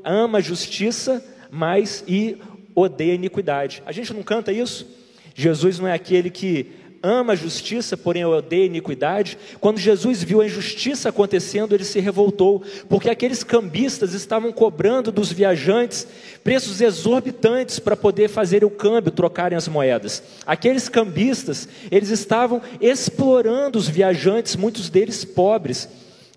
ama 0.03 0.37
a 0.37 0.41
justiça, 0.41 1.23
mas 1.51 2.03
e 2.07 2.37
odeia 2.79 3.13
a 3.13 3.15
iniquidade. 3.15 3.83
A 3.85 3.91
gente 3.91 4.13
não 4.13 4.23
canta 4.23 4.51
isso? 4.51 4.87
Jesus 5.35 5.79
não 5.79 5.87
é 5.87 5.93
aquele 5.93 6.29
que 6.29 6.71
ama 7.01 7.33
a 7.33 7.35
justiça, 7.35 7.95
porém 7.95 8.25
odeia 8.25 8.63
a 8.63 8.67
iniquidade. 8.67 9.37
Quando 9.59 9.77
Jesus 9.77 10.23
viu 10.23 10.41
a 10.41 10.45
injustiça 10.45 11.09
acontecendo, 11.09 11.73
ele 11.73 11.83
se 11.83 11.99
revoltou, 11.99 12.63
porque 12.87 13.09
aqueles 13.09 13.43
cambistas 13.43 14.13
estavam 14.13 14.51
cobrando 14.51 15.11
dos 15.11 15.31
viajantes 15.31 16.07
preços 16.43 16.81
exorbitantes 16.81 17.79
para 17.79 17.95
poder 17.95 18.27
fazer 18.27 18.63
o 18.63 18.69
câmbio, 18.69 19.11
trocarem 19.11 19.57
as 19.57 19.67
moedas. 19.67 20.23
Aqueles 20.45 20.89
cambistas, 20.89 21.67
eles 21.91 22.09
estavam 22.09 22.61
explorando 22.81 23.77
os 23.77 23.87
viajantes, 23.87 24.55
muitos 24.55 24.89
deles 24.89 25.23
pobres, 25.23 25.87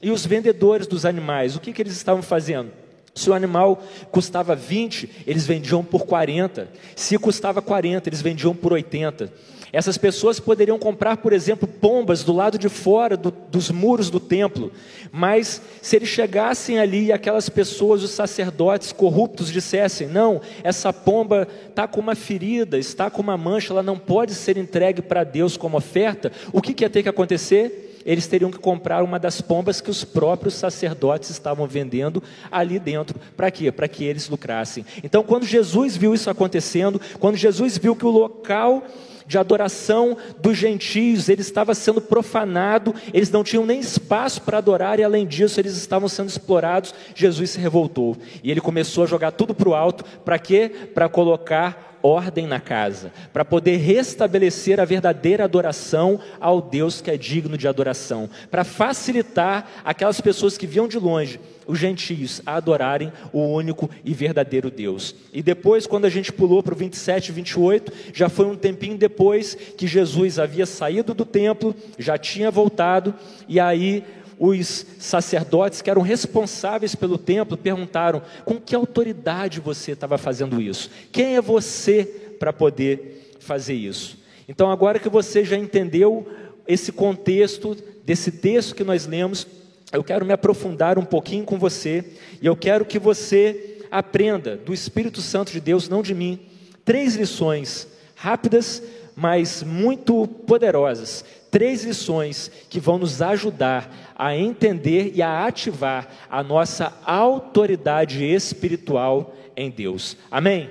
e 0.01 0.11
os 0.11 0.27
vendedores 0.27 0.87
dos 0.87 1.05
animais. 1.05 1.55
O 1.55 1.61
que, 1.61 1.73
que 1.73 1.81
eles 1.81 1.97
estavam 1.97 2.23
fazendo? 2.23 2.82
Se 3.15 3.29
o 3.29 3.35
animal 3.35 3.83
custava 4.11 4.55
20, 4.55 5.25
eles 5.27 5.47
vendiam 5.47 5.85
por 5.85 6.07
40. 6.07 6.69
Se 6.97 7.19
custava 7.19 7.61
40, 7.61 8.09
eles 8.09 8.23
vendiam 8.23 8.55
por 8.55 8.73
80. 8.73 9.31
Essas 9.73 9.97
pessoas 9.97 10.39
poderiam 10.39 10.79
comprar, 10.79 11.17
por 11.17 11.33
exemplo, 11.33 11.67
pombas 11.67 12.23
do 12.23 12.33
lado 12.35 12.59
de 12.59 12.69
fora 12.69 13.17
do, 13.17 13.31
dos 13.31 13.71
muros 13.71 14.11
do 14.11 14.21
templo, 14.21 14.71
mas 15.11 15.63
se 15.81 15.97
eles 15.97 16.11
chegassem 16.11 16.79
ali 16.79 17.07
e 17.07 17.13
aquelas 17.13 17.49
pessoas, 17.49 18.03
os 18.03 18.11
sacerdotes 18.11 18.93
corruptos, 18.93 19.51
dissessem: 19.51 20.07
Não, 20.07 20.43
essa 20.63 20.93
pomba 20.93 21.49
está 21.71 21.89
com 21.89 22.01
uma 22.03 22.15
ferida, 22.15 22.79
está 22.79 23.09
com 23.09 23.23
uma 23.23 23.39
mancha, 23.39 23.73
ela 23.73 23.83
não 23.83 23.99
pode 23.99 24.35
ser 24.35 24.59
entregue 24.59 25.01
para 25.01 25.25
Deus 25.25 25.57
como 25.57 25.79
oferta, 25.79 26.31
o 26.53 26.61
que, 26.61 26.75
que 26.75 26.85
ia 26.85 26.91
ter 26.91 27.03
que 27.03 27.09
acontecer? 27.09 27.92
Eles 28.05 28.27
teriam 28.27 28.51
que 28.51 28.59
comprar 28.59 29.03
uma 29.03 29.19
das 29.19 29.41
pombas 29.41 29.81
que 29.81 29.91
os 29.91 30.05
próprios 30.05 30.55
sacerdotes 30.55 31.31
estavam 31.31 31.67
vendendo 31.67 32.23
ali 32.51 32.79
dentro. 32.79 33.21
Para 33.37 33.51
quê? 33.51 33.71
Para 33.71 33.89
que 33.89 34.05
eles 34.05 34.29
lucrassem. 34.29 34.85
Então, 35.03 35.23
quando 35.23 35.45
Jesus 35.45 35.97
viu 35.97 36.15
isso 36.15 36.31
acontecendo, 36.31 37.01
quando 37.19 37.37
Jesus 37.37 37.79
viu 37.79 37.97
que 37.97 38.07
o 38.07 38.11
local 38.11 38.85
de 39.27 39.39
adoração 39.39 40.17
dos 40.41 40.57
gentios, 40.57 41.29
ele 41.29 41.41
estava 41.41 41.75
sendo 41.75 42.01
profanado, 42.01 42.95
eles 43.15 43.31
não 43.31 43.45
tinham 43.45 43.65
nem 43.65 43.81
espaço 43.81 44.43
para 44.43 44.59
adorar, 44.59 44.99
e 44.99 45.05
além 45.05 45.27
disso, 45.27 45.61
eles 45.61 45.77
estavam 45.77 46.09
sendo 46.09 46.29
explorados. 46.29 46.95
Jesus 47.15 47.51
se 47.51 47.59
revoltou 47.59 48.17
e 48.43 48.51
ele 48.51 48.61
começou 48.61 49.05
a 49.05 49.07
jogar 49.07 49.33
tudo 49.33 49.55
para 49.55 49.69
o 49.69 49.75
alto, 49.75 50.05
para 50.25 50.39
quê? 50.39 50.71
Para 50.93 51.09
colocar 51.09 51.92
ordem 52.03 52.47
na 52.47 52.61
casa, 52.61 53.13
para 53.33 53.45
poder 53.45 53.77
restabelecer 53.77 54.81
a 54.81 54.85
verdadeira 54.85 55.45
adoração 55.45 56.21
ao 56.41 56.61
Deus 56.61 57.01
que 57.01 57.11
é 57.11 57.17
digno 57.17 57.57
de 57.57 57.69
adoração, 57.69 58.29
para 58.51 58.65
facilitar 58.65 59.69
aquelas 59.85 60.21
pessoas 60.21 60.59
que 60.59 60.67
viam 60.67 60.89
de 60.89 60.99
longe, 60.99 61.39
os 61.67 61.79
gentios, 61.79 62.43
a 62.45 62.57
adorarem 62.57 63.13
o 63.33 63.41
único 63.41 63.89
e 64.05 64.13
verdadeiro 64.13 64.71
Deus. 64.71 65.15
E 65.33 65.43
depois, 65.43 65.87
quando 65.87 66.05
a 66.05 66.11
gente 66.11 66.33
pulou 66.33 66.63
para 66.63 66.75
o 66.75 66.77
27 66.77 67.29
e 67.29 67.33
28, 67.33 67.93
já 68.13 68.29
foi 68.29 68.47
um 68.47 68.57
tempinho 68.57 68.99
depois 68.99 69.55
que 69.55 69.87
Jesus 69.87 70.39
havia 70.39 70.67
saído 70.67 71.15
do 71.15 71.25
templo, 71.25 71.75
já 71.99 72.19
tinha 72.19 72.51
voltado, 72.51 73.15
e 73.49 73.61
aí 73.61 74.05
os 74.45 74.85
sacerdotes 74.99 75.81
que 75.81 75.89
eram 75.89 76.03
responsáveis 76.03 76.97
pelo 76.97 77.17
templo 77.17 77.57
perguntaram: 77.57 78.21
com 78.45 78.61
que 78.61 78.75
autoridade 78.75 79.61
você 79.61 79.93
estava 79.93 80.19
fazendo 80.19 80.61
isso? 80.61 80.91
Quem 81.13 81.37
é 81.37 81.41
você 81.41 82.05
para 82.41 82.53
poder 82.53 83.37
fazer 83.39 83.75
isso? 83.75 84.19
Então, 84.49 84.69
agora 84.69 84.99
que 84.99 85.09
você 85.09 85.45
já 85.45 85.57
entendeu 85.57 86.27
esse 86.67 86.91
contexto 86.91 87.77
desse 88.05 88.33
texto 88.33 88.75
que 88.75 88.83
nós 88.83 89.07
lemos, 89.07 89.47
eu 89.93 90.03
quero 90.03 90.27
me 90.27 90.33
aprofundar 90.33 90.99
um 90.99 91.05
pouquinho 91.05 91.45
com 91.45 91.57
você 91.57 92.05
e 92.41 92.47
eu 92.47 92.57
quero 92.57 92.85
que 92.85 92.99
você 92.99 93.79
aprenda 93.93 94.57
do 94.57 94.75
Espírito 94.75 95.21
Santo 95.21 95.53
de 95.53 95.61
Deus, 95.61 95.89
não 95.89 96.03
de 96.03 96.17
mim, 96.17 96.41
três 96.85 97.15
lições 97.15 97.87
rápidas, 98.17 98.83
mas 99.15 99.63
muito 99.63 100.27
poderosas. 100.27 101.25
Três 101.53 101.85
lições 101.85 102.51
que 102.71 102.81
vão 102.81 102.97
nos 102.97 103.21
ajudar 103.21 104.15
a 104.17 104.35
entender 104.35 105.13
e 105.15 105.21
a 105.21 105.47
ativar 105.47 106.09
a 106.31 106.43
nossa 106.43 106.95
autoridade 107.05 108.25
espiritual 108.25 109.37
em 109.55 109.71
Deus. 109.71 110.17
Amém? 110.31 110.71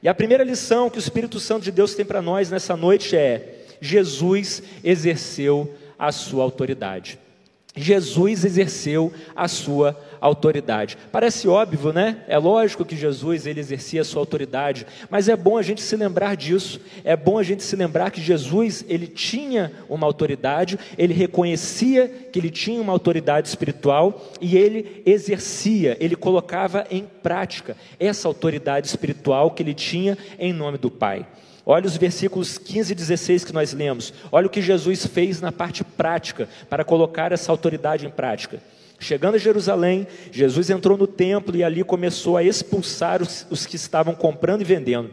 E 0.00 0.08
a 0.08 0.14
primeira 0.14 0.44
lição 0.44 0.88
que 0.88 0.96
o 0.96 1.00
Espírito 1.00 1.40
Santo 1.40 1.64
de 1.64 1.72
Deus 1.72 1.96
tem 1.96 2.04
para 2.04 2.22
nós 2.22 2.48
nessa 2.48 2.76
noite 2.76 3.16
é: 3.16 3.64
Jesus 3.80 4.62
exerceu 4.84 5.74
a 5.98 6.12
sua 6.12 6.44
autoridade. 6.44 7.18
Jesus 7.76 8.44
exerceu 8.44 9.12
a 9.34 9.46
sua 9.46 9.96
autoridade. 10.20 10.96
Parece 11.12 11.46
óbvio, 11.46 11.92
né? 11.92 12.24
É 12.26 12.38
lógico 12.38 12.84
que 12.84 12.96
Jesus 12.96 13.46
ele 13.46 13.60
exercia 13.60 14.00
a 14.00 14.04
sua 14.04 14.22
autoridade, 14.22 14.86
mas 15.10 15.28
é 15.28 15.36
bom 15.36 15.58
a 15.58 15.62
gente 15.62 15.82
se 15.82 15.94
lembrar 15.94 16.36
disso. 16.36 16.80
É 17.04 17.14
bom 17.14 17.38
a 17.38 17.42
gente 17.42 17.62
se 17.62 17.76
lembrar 17.76 18.10
que 18.10 18.20
Jesus 18.20 18.84
ele 18.88 19.06
tinha 19.06 19.72
uma 19.88 20.06
autoridade, 20.06 20.78
ele 20.96 21.12
reconhecia 21.12 22.08
que 22.32 22.38
ele 22.38 22.50
tinha 22.50 22.80
uma 22.80 22.92
autoridade 22.92 23.48
espiritual 23.48 24.30
e 24.40 24.56
ele 24.56 25.02
exercia, 25.04 25.96
ele 26.00 26.16
colocava 26.16 26.86
em 26.90 27.04
prática 27.22 27.76
essa 28.00 28.26
autoridade 28.26 28.86
espiritual 28.86 29.50
que 29.50 29.62
ele 29.62 29.74
tinha 29.74 30.16
em 30.38 30.52
nome 30.52 30.78
do 30.78 30.90
Pai. 30.90 31.26
Olha 31.68 31.86
os 31.86 31.96
versículos 31.96 32.58
15 32.58 32.92
e 32.92 32.94
16 32.94 33.44
que 33.44 33.52
nós 33.52 33.72
lemos. 33.72 34.14
Olha 34.30 34.46
o 34.46 34.50
que 34.50 34.62
Jesus 34.62 35.04
fez 35.04 35.40
na 35.40 35.50
parte 35.50 35.82
prática 35.82 36.48
para 36.70 36.84
colocar 36.84 37.32
essa 37.32 37.50
autoridade 37.50 38.06
em 38.06 38.10
prática. 38.10 38.62
Chegando 39.00 39.34
a 39.34 39.38
Jerusalém, 39.38 40.06
Jesus 40.30 40.70
entrou 40.70 40.96
no 40.96 41.08
templo 41.08 41.56
e 41.56 41.64
ali 41.64 41.82
começou 41.82 42.36
a 42.36 42.44
expulsar 42.44 43.20
os, 43.20 43.44
os, 43.50 43.66
que 43.66 43.74
estavam 43.74 44.14
comprando 44.14 44.60
e 44.60 44.64
vendendo. 44.64 45.10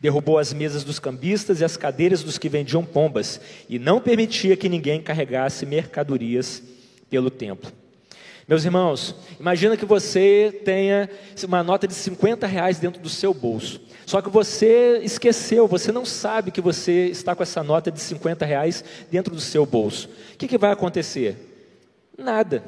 Derrubou 0.00 0.36
as 0.36 0.52
mesas 0.52 0.82
dos 0.82 0.98
cambistas 0.98 1.60
e 1.60 1.64
as 1.64 1.76
cadeiras 1.76 2.24
dos 2.24 2.38
que 2.38 2.48
vendiam 2.48 2.84
pombas, 2.84 3.40
e 3.68 3.78
não 3.78 4.00
permitia 4.00 4.56
que 4.56 4.68
ninguém 4.68 5.00
carregasse 5.00 5.64
mercadorias 5.64 6.60
pelo 7.08 7.30
templo. 7.30 7.70
Meus 8.52 8.66
irmãos, 8.66 9.14
imagina 9.40 9.78
que 9.78 9.86
você 9.86 10.60
tenha 10.62 11.08
uma 11.42 11.62
nota 11.62 11.88
de 11.88 11.94
50 11.94 12.46
reais 12.46 12.78
dentro 12.78 13.00
do 13.00 13.08
seu 13.08 13.32
bolso. 13.32 13.80
Só 14.04 14.20
que 14.20 14.28
você 14.28 15.00
esqueceu, 15.02 15.66
você 15.66 15.90
não 15.90 16.04
sabe 16.04 16.50
que 16.50 16.60
você 16.60 17.06
está 17.06 17.34
com 17.34 17.42
essa 17.42 17.62
nota 17.62 17.90
de 17.90 17.98
50 17.98 18.44
reais 18.44 18.84
dentro 19.10 19.34
do 19.34 19.40
seu 19.40 19.64
bolso. 19.64 20.10
O 20.34 20.36
que, 20.36 20.46
que 20.46 20.58
vai 20.58 20.70
acontecer? 20.70 21.34
Nada 22.18 22.62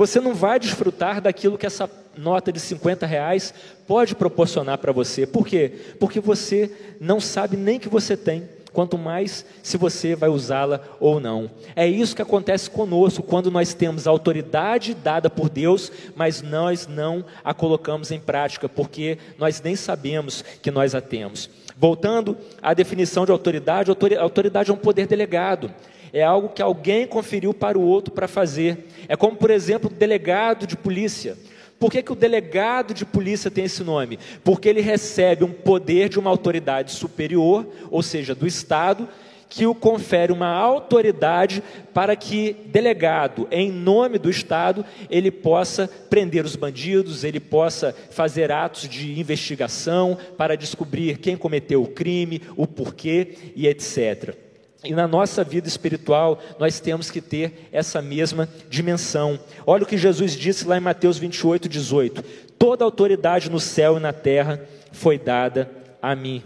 você 0.00 0.18
não 0.18 0.32
vai 0.32 0.58
desfrutar 0.58 1.20
daquilo 1.20 1.58
que 1.58 1.66
essa 1.66 1.90
nota 2.16 2.50
de 2.50 2.58
50 2.58 3.04
reais 3.04 3.52
pode 3.86 4.14
proporcionar 4.14 4.78
para 4.78 4.92
você. 4.92 5.26
Por 5.26 5.46
quê? 5.46 5.72
Porque 5.98 6.20
você 6.20 6.70
não 6.98 7.20
sabe 7.20 7.54
nem 7.54 7.78
que 7.78 7.86
você 7.86 8.16
tem, 8.16 8.48
quanto 8.72 8.96
mais 8.98 9.44
se 9.62 9.76
você 9.76 10.14
vai 10.14 10.28
usá-la 10.28 10.80
ou 10.98 11.20
não. 11.20 11.50
É 11.74 11.86
isso 11.86 12.14
que 12.14 12.22
acontece 12.22 12.70
conosco 12.70 13.22
quando 13.22 13.50
nós 13.50 13.74
temos 13.74 14.06
a 14.06 14.10
autoridade 14.10 14.94
dada 14.94 15.28
por 15.28 15.48
Deus, 15.48 15.90
mas 16.14 16.42
nós 16.42 16.86
não 16.86 17.24
a 17.44 17.52
colocamos 17.52 18.10
em 18.10 18.20
prática, 18.20 18.68
porque 18.68 19.18
nós 19.38 19.60
nem 19.60 19.76
sabemos 19.76 20.42
que 20.62 20.70
nós 20.70 20.94
a 20.94 21.00
temos. 21.00 21.50
Voltando 21.76 22.36
à 22.60 22.74
definição 22.74 23.24
de 23.24 23.32
autoridade, 23.32 23.90
autoridade 23.90 24.70
é 24.70 24.74
um 24.74 24.76
poder 24.76 25.06
delegado 25.06 25.70
é 26.12 26.22
algo 26.22 26.48
que 26.48 26.62
alguém 26.62 27.06
conferiu 27.06 27.54
para 27.54 27.78
o 27.78 27.82
outro 27.82 28.12
para 28.12 28.26
fazer. 28.26 28.88
É 29.08 29.16
como, 29.16 29.36
por 29.36 29.50
exemplo, 29.50 29.88
delegado 29.88 30.66
de 30.66 30.76
polícia. 30.76 31.36
Por 31.80 31.90
que, 31.90 32.02
que 32.02 32.12
o 32.12 32.14
delegado 32.14 32.92
de 32.92 33.06
polícia 33.06 33.50
tem 33.50 33.64
esse 33.64 33.82
nome? 33.82 34.18
Porque 34.44 34.68
ele 34.68 34.82
recebe 34.82 35.44
um 35.44 35.50
poder 35.50 36.10
de 36.10 36.18
uma 36.18 36.28
autoridade 36.28 36.92
superior, 36.92 37.66
ou 37.90 38.02
seja, 38.02 38.34
do 38.34 38.46
Estado, 38.46 39.08
que 39.48 39.66
o 39.66 39.74
confere 39.74 40.30
uma 40.30 40.48
autoridade 40.48 41.62
para 41.94 42.14
que, 42.14 42.54
delegado 42.66 43.48
em 43.50 43.72
nome 43.72 44.18
do 44.18 44.28
Estado, 44.28 44.84
ele 45.08 45.30
possa 45.30 45.88
prender 46.10 46.44
os 46.44 46.54
bandidos, 46.54 47.24
ele 47.24 47.40
possa 47.40 47.96
fazer 48.10 48.52
atos 48.52 48.86
de 48.86 49.18
investigação 49.18 50.18
para 50.36 50.58
descobrir 50.58 51.16
quem 51.16 51.34
cometeu 51.34 51.82
o 51.82 51.88
crime, 51.88 52.42
o 52.58 52.66
porquê 52.66 53.52
e 53.56 53.66
etc. 53.66 54.49
E 54.82 54.92
na 54.94 55.06
nossa 55.06 55.44
vida 55.44 55.68
espiritual, 55.68 56.40
nós 56.58 56.80
temos 56.80 57.10
que 57.10 57.20
ter 57.20 57.68
essa 57.70 58.00
mesma 58.00 58.48
dimensão. 58.68 59.38
Olha 59.66 59.82
o 59.82 59.86
que 59.86 59.98
Jesus 59.98 60.32
disse 60.32 60.66
lá 60.66 60.78
em 60.78 60.80
Mateus 60.80 61.18
28, 61.18 61.68
18: 61.68 62.24
Toda 62.58 62.84
autoridade 62.84 63.50
no 63.50 63.60
céu 63.60 63.98
e 63.98 64.00
na 64.00 64.12
terra 64.12 64.60
foi 64.92 65.18
dada 65.18 65.70
a 66.00 66.14
mim. 66.16 66.42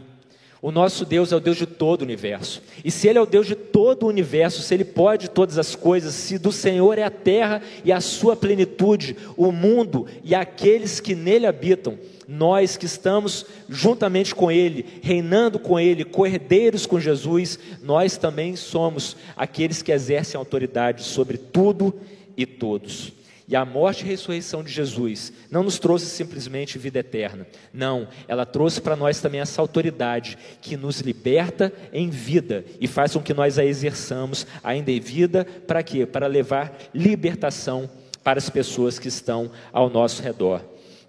O 0.60 0.72
nosso 0.72 1.04
Deus 1.04 1.30
é 1.30 1.36
o 1.36 1.40
Deus 1.40 1.58
de 1.58 1.66
todo 1.66 2.00
o 2.00 2.04
universo. 2.04 2.62
E 2.82 2.90
se 2.90 3.06
Ele 3.06 3.18
é 3.18 3.20
o 3.20 3.26
Deus 3.26 3.46
de 3.46 3.54
todo 3.54 4.04
o 4.04 4.08
universo, 4.08 4.62
se 4.62 4.72
Ele 4.72 4.84
pode 4.84 5.28
todas 5.28 5.58
as 5.58 5.76
coisas, 5.76 6.14
se 6.14 6.38
do 6.38 6.50
Senhor 6.50 6.98
é 6.98 7.02
a 7.02 7.10
terra 7.10 7.60
e 7.84 7.92
a 7.92 8.00
sua 8.00 8.34
plenitude, 8.34 9.14
o 9.36 9.52
mundo 9.52 10.06
e 10.24 10.34
aqueles 10.34 11.00
que 11.00 11.14
nele 11.14 11.46
habitam, 11.46 11.98
nós 12.28 12.76
que 12.76 12.86
estamos 12.86 13.46
juntamente 13.68 14.34
com 14.34 14.50
Ele, 14.50 15.00
reinando 15.02 15.58
com 15.58 15.78
Ele, 15.78 16.04
coerdeiros 16.04 16.86
com 16.86 17.00
Jesus, 17.00 17.58
nós 17.82 18.16
também 18.16 18.56
somos 18.56 19.16
aqueles 19.36 19.82
que 19.82 19.92
exercem 19.92 20.38
autoridade 20.38 21.02
sobre 21.02 21.38
tudo 21.38 21.94
e 22.36 22.46
todos. 22.46 23.12
E 23.46 23.54
a 23.54 23.64
morte 23.64 24.00
e 24.00 24.06
a 24.06 24.08
ressurreição 24.08 24.62
de 24.62 24.72
Jesus 24.72 25.30
não 25.50 25.62
nos 25.62 25.78
trouxe 25.78 26.06
simplesmente 26.06 26.78
vida 26.78 27.00
eterna. 27.00 27.46
Não, 27.72 28.08
ela 28.26 28.46
trouxe 28.46 28.80
para 28.80 28.96
nós 28.96 29.20
também 29.20 29.40
essa 29.40 29.60
autoridade 29.60 30.38
que 30.62 30.78
nos 30.78 31.00
liberta 31.00 31.70
em 31.92 32.08
vida 32.08 32.64
e 32.80 32.88
faz 32.88 33.12
com 33.12 33.20
que 33.20 33.34
nós 33.34 33.58
a 33.58 33.64
exerçamos 33.64 34.46
ainda 34.62 34.90
em 34.90 35.00
vida, 35.00 35.44
para 35.66 35.82
quê? 35.82 36.06
Para 36.06 36.26
levar 36.26 36.74
libertação 36.94 37.88
para 38.22 38.38
as 38.38 38.48
pessoas 38.48 38.98
que 38.98 39.08
estão 39.08 39.50
ao 39.70 39.90
nosso 39.90 40.22
redor. 40.22 40.62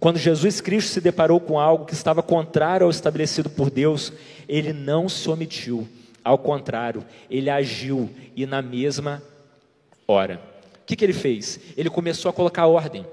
Quando 0.06 0.20
Jesus 0.20 0.62
Cristo 0.62 0.92
se 0.92 1.02
deparou 1.02 1.40
com 1.40 1.60
algo 1.60 1.84
que 1.84 1.96
estava 1.96 2.22
contrário 2.22 2.84
ao 2.84 2.92
estabelecido 2.92 3.50
por 3.50 3.72
Deus, 3.72 4.14
ele 4.48 4.72
não 4.72 5.10
se 5.10 5.28
omitiu, 5.28 5.90
ao 6.24 6.38
contrário, 6.38 7.04
ele 7.28 7.50
agiu 7.50 8.08
e 8.36 8.46
na 8.46 8.62
mesma 8.62 9.24
hora. 10.08 10.40
O 10.76 10.86
que, 10.86 10.96
que 10.96 11.04
ele 11.04 11.12
fez? 11.12 11.60
Ele 11.76 11.90
começou 11.90 12.30
a 12.30 12.34
colocar 12.34 12.68
ordem. 12.68 13.04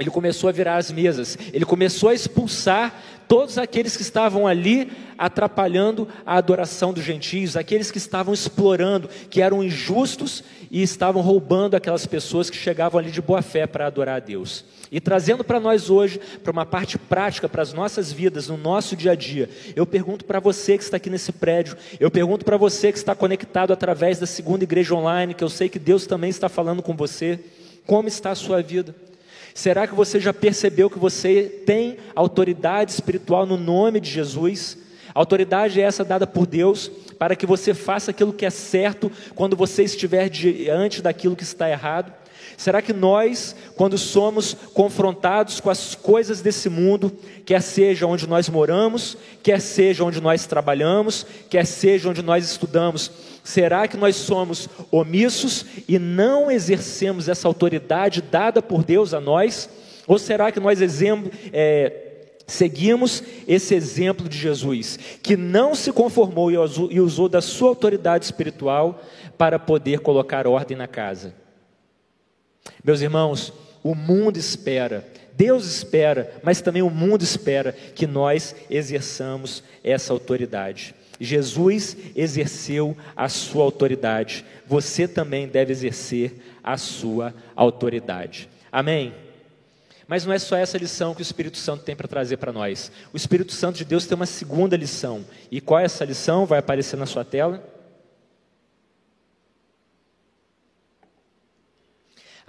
Ele 0.00 0.10
começou 0.10 0.48
a 0.48 0.52
virar 0.52 0.78
as 0.78 0.90
mesas, 0.90 1.36
ele 1.52 1.66
começou 1.66 2.08
a 2.08 2.14
expulsar 2.14 3.02
todos 3.28 3.58
aqueles 3.58 3.96
que 3.96 4.02
estavam 4.02 4.46
ali 4.46 4.90
atrapalhando 5.18 6.08
a 6.24 6.36
adoração 6.36 6.92
dos 6.92 7.04
gentios, 7.04 7.54
aqueles 7.54 7.90
que 7.90 7.98
estavam 7.98 8.32
explorando, 8.32 9.10
que 9.28 9.42
eram 9.42 9.62
injustos 9.62 10.42
e 10.70 10.82
estavam 10.82 11.20
roubando 11.20 11.76
aquelas 11.76 12.06
pessoas 12.06 12.48
que 12.48 12.56
chegavam 12.56 12.98
ali 12.98 13.10
de 13.10 13.20
boa 13.20 13.42
fé 13.42 13.66
para 13.66 13.86
adorar 13.86 14.16
a 14.16 14.20
Deus. 14.20 14.64
E 14.90 15.00
trazendo 15.00 15.44
para 15.44 15.60
nós 15.60 15.90
hoje, 15.90 16.18
para 16.42 16.50
uma 16.50 16.64
parte 16.64 16.98
prática, 16.98 17.48
para 17.48 17.62
as 17.62 17.72
nossas 17.72 18.10
vidas, 18.10 18.48
no 18.48 18.56
nosso 18.56 18.96
dia 18.96 19.12
a 19.12 19.14
dia, 19.14 19.50
eu 19.76 19.86
pergunto 19.86 20.24
para 20.24 20.40
você 20.40 20.78
que 20.78 20.82
está 20.82 20.96
aqui 20.96 21.10
nesse 21.10 21.30
prédio, 21.30 21.76
eu 22.00 22.10
pergunto 22.10 22.44
para 22.44 22.56
você 22.56 22.90
que 22.90 22.98
está 22.98 23.14
conectado 23.14 23.72
através 23.72 24.18
da 24.18 24.26
segunda 24.26 24.64
igreja 24.64 24.94
online, 24.94 25.34
que 25.34 25.44
eu 25.44 25.50
sei 25.50 25.68
que 25.68 25.78
Deus 25.78 26.06
também 26.06 26.30
está 26.30 26.48
falando 26.48 26.82
com 26.82 26.96
você, 26.96 27.38
como 27.86 28.08
está 28.08 28.30
a 28.30 28.34
sua 28.34 28.62
vida? 28.62 28.94
Será 29.54 29.86
que 29.86 29.94
você 29.94 30.20
já 30.20 30.32
percebeu 30.32 30.90
que 30.90 30.98
você 30.98 31.62
tem 31.66 31.98
autoridade 32.14 32.92
espiritual 32.92 33.46
no 33.46 33.56
nome 33.56 34.00
de 34.00 34.10
Jesus? 34.10 34.78
Autoridade 35.14 35.80
é 35.80 35.84
essa 35.84 36.04
dada 36.04 36.26
por 36.26 36.46
Deus 36.46 36.90
para 37.18 37.36
que 37.36 37.46
você 37.46 37.74
faça 37.74 38.10
aquilo 38.10 38.32
que 38.32 38.46
é 38.46 38.50
certo 38.50 39.10
quando 39.34 39.56
você 39.56 39.82
estiver 39.82 40.28
diante 40.28 41.02
daquilo 41.02 41.36
que 41.36 41.42
está 41.42 41.68
errado? 41.68 42.19
Será 42.60 42.82
que 42.82 42.92
nós, 42.92 43.56
quando 43.74 43.96
somos 43.96 44.52
confrontados 44.74 45.60
com 45.60 45.70
as 45.70 45.94
coisas 45.94 46.42
desse 46.42 46.68
mundo, 46.68 47.10
quer 47.46 47.62
seja 47.62 48.06
onde 48.06 48.26
nós 48.26 48.50
moramos, 48.50 49.16
quer 49.42 49.62
seja 49.62 50.04
onde 50.04 50.20
nós 50.20 50.44
trabalhamos, 50.44 51.24
quer 51.48 51.64
seja 51.64 52.10
onde 52.10 52.20
nós 52.20 52.44
estudamos, 52.44 53.10
será 53.42 53.88
que 53.88 53.96
nós 53.96 54.14
somos 54.16 54.68
omissos 54.92 55.64
e 55.88 55.98
não 55.98 56.50
exercemos 56.50 57.30
essa 57.30 57.48
autoridade 57.48 58.20
dada 58.20 58.60
por 58.60 58.84
Deus 58.84 59.14
a 59.14 59.22
nós? 59.22 59.66
Ou 60.06 60.18
será 60.18 60.52
que 60.52 60.60
nós 60.60 60.82
exemplo, 60.82 61.32
é, 61.54 62.08
Seguimos 62.46 63.22
esse 63.48 63.74
exemplo 63.74 64.28
de 64.28 64.36
Jesus, 64.36 64.98
que 65.22 65.34
não 65.34 65.74
se 65.74 65.92
conformou 65.92 66.50
e 66.50 67.00
usou 67.00 67.26
da 67.26 67.40
sua 67.40 67.70
autoridade 67.70 68.26
espiritual 68.26 69.00
para 69.38 69.58
poder 69.58 70.00
colocar 70.00 70.46
ordem 70.46 70.76
na 70.76 70.88
casa. 70.88 71.32
Meus 72.84 73.00
irmãos, 73.00 73.52
o 73.82 73.94
mundo 73.94 74.36
espera, 74.36 75.06
Deus 75.34 75.64
espera, 75.66 76.34
mas 76.42 76.60
também 76.60 76.82
o 76.82 76.90
mundo 76.90 77.22
espera 77.22 77.72
que 77.72 78.06
nós 78.06 78.54
exerçamos 78.68 79.62
essa 79.82 80.12
autoridade. 80.12 80.94
Jesus 81.20 81.96
exerceu 82.16 82.96
a 83.14 83.28
sua 83.28 83.64
autoridade, 83.64 84.44
você 84.66 85.06
também 85.06 85.46
deve 85.46 85.72
exercer 85.72 86.34
a 86.62 86.76
sua 86.76 87.34
autoridade. 87.54 88.48
Amém? 88.72 89.12
Mas 90.10 90.26
não 90.26 90.32
é 90.32 90.38
só 90.38 90.56
essa 90.56 90.76
lição 90.76 91.14
que 91.14 91.20
o 91.20 91.22
Espírito 91.22 91.56
Santo 91.56 91.84
tem 91.84 91.94
para 91.94 92.08
trazer 92.08 92.36
para 92.36 92.52
nós. 92.52 92.90
O 93.12 93.16
Espírito 93.16 93.52
Santo 93.52 93.76
de 93.76 93.84
Deus 93.84 94.06
tem 94.06 94.16
uma 94.16 94.26
segunda 94.26 94.76
lição. 94.76 95.24
E 95.50 95.60
qual 95.60 95.78
é 95.78 95.84
essa 95.84 96.04
lição? 96.04 96.44
Vai 96.44 96.58
aparecer 96.58 96.96
na 96.96 97.06
sua 97.06 97.24
tela. 97.24 97.62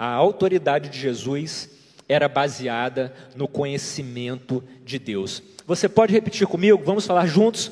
A 0.02 0.08
autoridade 0.08 0.90
de 0.90 0.98
Jesus 0.98 1.70
era 2.10 2.28
baseada 2.28 3.14
no 3.36 3.48
conhecimento 3.48 4.64
de 4.84 4.98
Deus. 4.98 5.44
Você 5.68 5.88
pode 5.88 6.12
repetir 6.12 6.48
comigo? 6.48 6.82
Vamos 6.84 7.06
falar 7.06 7.28
juntos? 7.28 7.72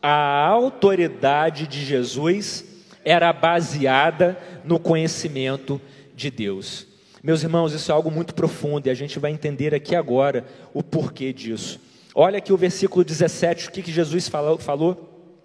A 0.00 0.46
autoridade 0.46 1.66
de 1.66 1.84
Jesus 1.84 2.64
era 3.04 3.30
baseada 3.30 4.38
no 4.64 4.80
conhecimento 4.80 5.78
de 6.14 6.30
Deus. 6.30 6.86
Meus 7.22 7.42
irmãos, 7.42 7.74
isso 7.74 7.92
é 7.92 7.94
algo 7.94 8.10
muito 8.10 8.34
profundo 8.34 8.86
e 8.86 8.90
a 8.90 8.94
gente 8.94 9.18
vai 9.18 9.30
entender 9.30 9.74
aqui 9.74 9.94
agora 9.94 10.46
o 10.72 10.82
porquê 10.82 11.30
disso. 11.30 11.78
Olha 12.14 12.38
aqui 12.38 12.54
o 12.54 12.56
versículo 12.56 13.04
17, 13.04 13.68
o 13.68 13.72
que, 13.72 13.82
que 13.82 13.92
Jesus 13.92 14.28
falou. 14.28 14.56
falou 14.56 15.36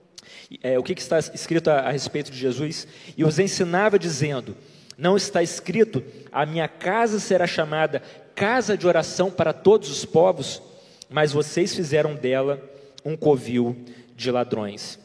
é, 0.63 0.80
o 0.80 0.84
que, 0.84 0.96
que 0.96 1.02
está 1.02 1.20
escrito 1.20 1.70
a, 1.70 1.80
a 1.80 1.91
respeito 1.91 2.32
de 2.32 2.38
Jesus? 2.38 2.88
E 3.17 3.26
os 3.26 3.38
ensinava 3.38 4.00
dizendo: 4.00 4.56
não 5.02 5.18
está 5.18 5.42
escrito: 5.42 6.04
a 6.32 6.46
minha 6.46 6.68
casa 6.68 7.20
será 7.20 7.48
chamada 7.48 8.04
casa 8.36 8.78
de 8.78 8.88
oração 8.88 9.32
para 9.32 9.52
todos 9.52 9.90
os 9.90 10.06
povos, 10.06 10.62
mas 11.10 11.34
vocês 11.34 11.76
fizeram 11.76 12.14
dela 12.14 12.62
um 13.04 13.18
covil 13.18 13.76
de 14.16 14.30
ladrões. 14.30 15.00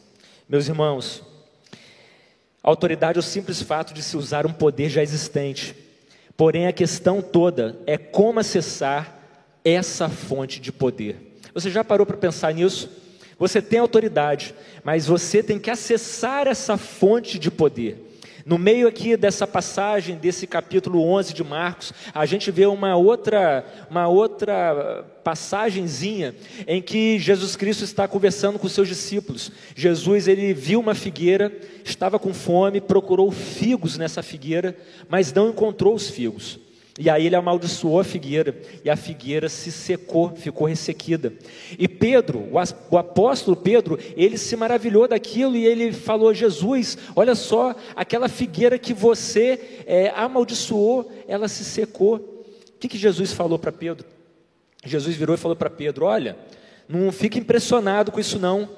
Meus 0.47 0.67
irmãos, 0.67 1.23
autoridade 2.61 3.17
é 3.17 3.19
o 3.19 3.23
simples 3.23 3.59
fato 3.61 3.91
de 3.91 4.03
se 4.03 4.15
usar 4.15 4.45
um 4.45 4.53
poder 4.53 4.87
já 4.87 5.01
existente. 5.01 5.75
Porém, 6.37 6.67
a 6.67 6.73
questão 6.73 7.19
toda 7.19 7.79
é 7.87 7.97
como 7.97 8.39
acessar 8.39 9.17
essa 9.65 10.07
fonte 10.07 10.61
de 10.61 10.71
poder. 10.71 11.39
Você 11.55 11.71
já 11.71 11.83
parou 11.83 12.05
para 12.05 12.15
pensar 12.15 12.53
nisso? 12.53 12.87
Você 13.39 13.63
tem 13.63 13.79
autoridade, 13.79 14.53
mas 14.83 15.07
você 15.07 15.41
tem 15.41 15.57
que 15.57 15.71
acessar 15.71 16.47
essa 16.47 16.77
fonte 16.77 17.39
de 17.39 17.49
poder. 17.49 18.06
No 18.47 18.57
meio 18.57 18.87
aqui 18.87 19.17
dessa 19.17 19.45
passagem, 19.45 20.15
desse 20.15 20.47
capítulo 20.47 21.03
11 21.03 21.33
de 21.33 21.43
Marcos, 21.43 21.91
a 22.13 22.25
gente 22.25 22.49
vê 22.49 22.65
uma 22.65 22.95
outra, 22.95 23.65
uma 23.91 24.07
outra 24.07 25.03
passagenzinha 25.21 26.33
em 26.65 26.81
que 26.81 27.19
Jesus 27.19 27.57
Cristo 27.57 27.83
está 27.83 28.07
conversando 28.07 28.57
com 28.57 28.69
seus 28.69 28.87
discípulos. 28.87 29.51
Jesus, 29.75 30.29
ele 30.29 30.53
viu 30.53 30.79
uma 30.79 30.95
figueira, 30.95 31.51
estava 31.83 32.17
com 32.17 32.33
fome, 32.33 32.79
procurou 32.79 33.29
figos 33.31 33.97
nessa 33.97 34.23
figueira, 34.23 34.77
mas 35.09 35.33
não 35.33 35.49
encontrou 35.49 35.93
os 35.93 36.09
figos. 36.09 36.57
E 36.99 37.11
aí 37.11 37.27
ele 37.27 37.35
amaldiçoou 37.35 37.99
a 37.99 38.03
figueira, 38.03 38.59
e 38.83 38.89
a 38.89 38.95
figueira 38.95 39.47
se 39.49 39.71
secou, 39.71 40.35
ficou 40.35 40.67
ressequida. 40.67 41.31
E 41.77 41.87
Pedro, 41.87 42.49
o 42.89 42.97
apóstolo 42.97 43.55
Pedro, 43.55 43.99
ele 44.15 44.37
se 44.37 44.55
maravilhou 44.55 45.07
daquilo 45.07 45.55
e 45.55 45.65
ele 45.65 45.93
falou: 45.93 46.33
Jesus, 46.33 46.97
olha 47.15 47.35
só, 47.35 47.75
aquela 47.95 48.27
figueira 48.27 48.79
que 48.79 48.93
você 48.93 49.83
é, 49.85 50.09
amaldiçoou, 50.15 51.11
ela 51.27 51.47
se 51.47 51.63
secou. 51.63 52.15
O 52.15 52.79
que, 52.79 52.87
que 52.87 52.97
Jesus 52.97 53.31
falou 53.31 53.59
para 53.59 53.71
Pedro? 53.71 54.05
Jesus 54.83 55.15
virou 55.15 55.35
e 55.35 55.39
falou 55.39 55.55
para 55.55 55.69
Pedro: 55.69 56.05
Olha, 56.05 56.35
não 56.87 57.11
fique 57.11 57.37
impressionado 57.37 58.11
com 58.11 58.19
isso 58.19 58.39
não. 58.39 58.69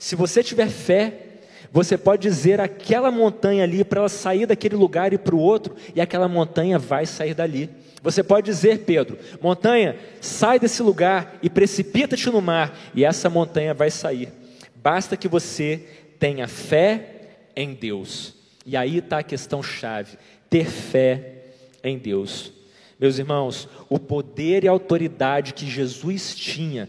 Se 0.00 0.16
você 0.16 0.42
tiver 0.42 0.68
fé, 0.68 1.27
você 1.72 1.98
pode 1.98 2.22
dizer 2.22 2.60
aquela 2.60 3.10
montanha 3.10 3.64
ali 3.64 3.84
para 3.84 4.00
ela 4.00 4.08
sair 4.08 4.46
daquele 4.46 4.76
lugar 4.76 5.12
e 5.12 5.18
para 5.18 5.34
o 5.34 5.38
outro, 5.38 5.76
e 5.94 6.00
aquela 6.00 6.28
montanha 6.28 6.78
vai 6.78 7.04
sair 7.04 7.34
dali. 7.34 7.68
Você 8.02 8.22
pode 8.22 8.46
dizer, 8.46 8.80
Pedro, 8.80 9.18
montanha, 9.40 9.96
sai 10.20 10.58
desse 10.58 10.82
lugar 10.82 11.38
e 11.42 11.50
precipita-te 11.50 12.30
no 12.30 12.40
mar, 12.40 12.76
e 12.94 13.04
essa 13.04 13.28
montanha 13.28 13.74
vai 13.74 13.90
sair. 13.90 14.32
Basta 14.76 15.16
que 15.16 15.28
você 15.28 15.86
tenha 16.18 16.48
fé 16.48 17.28
em 17.54 17.74
Deus. 17.74 18.34
E 18.64 18.76
aí 18.76 18.98
está 18.98 19.18
a 19.18 19.22
questão 19.22 19.62
chave: 19.62 20.16
ter 20.48 20.66
fé 20.66 21.44
em 21.82 21.98
Deus. 21.98 22.52
Meus 22.98 23.18
irmãos, 23.18 23.68
o 23.88 23.98
poder 23.98 24.64
e 24.64 24.68
a 24.68 24.72
autoridade 24.72 25.54
que 25.54 25.66
Jesus 25.66 26.34
tinha 26.34 26.88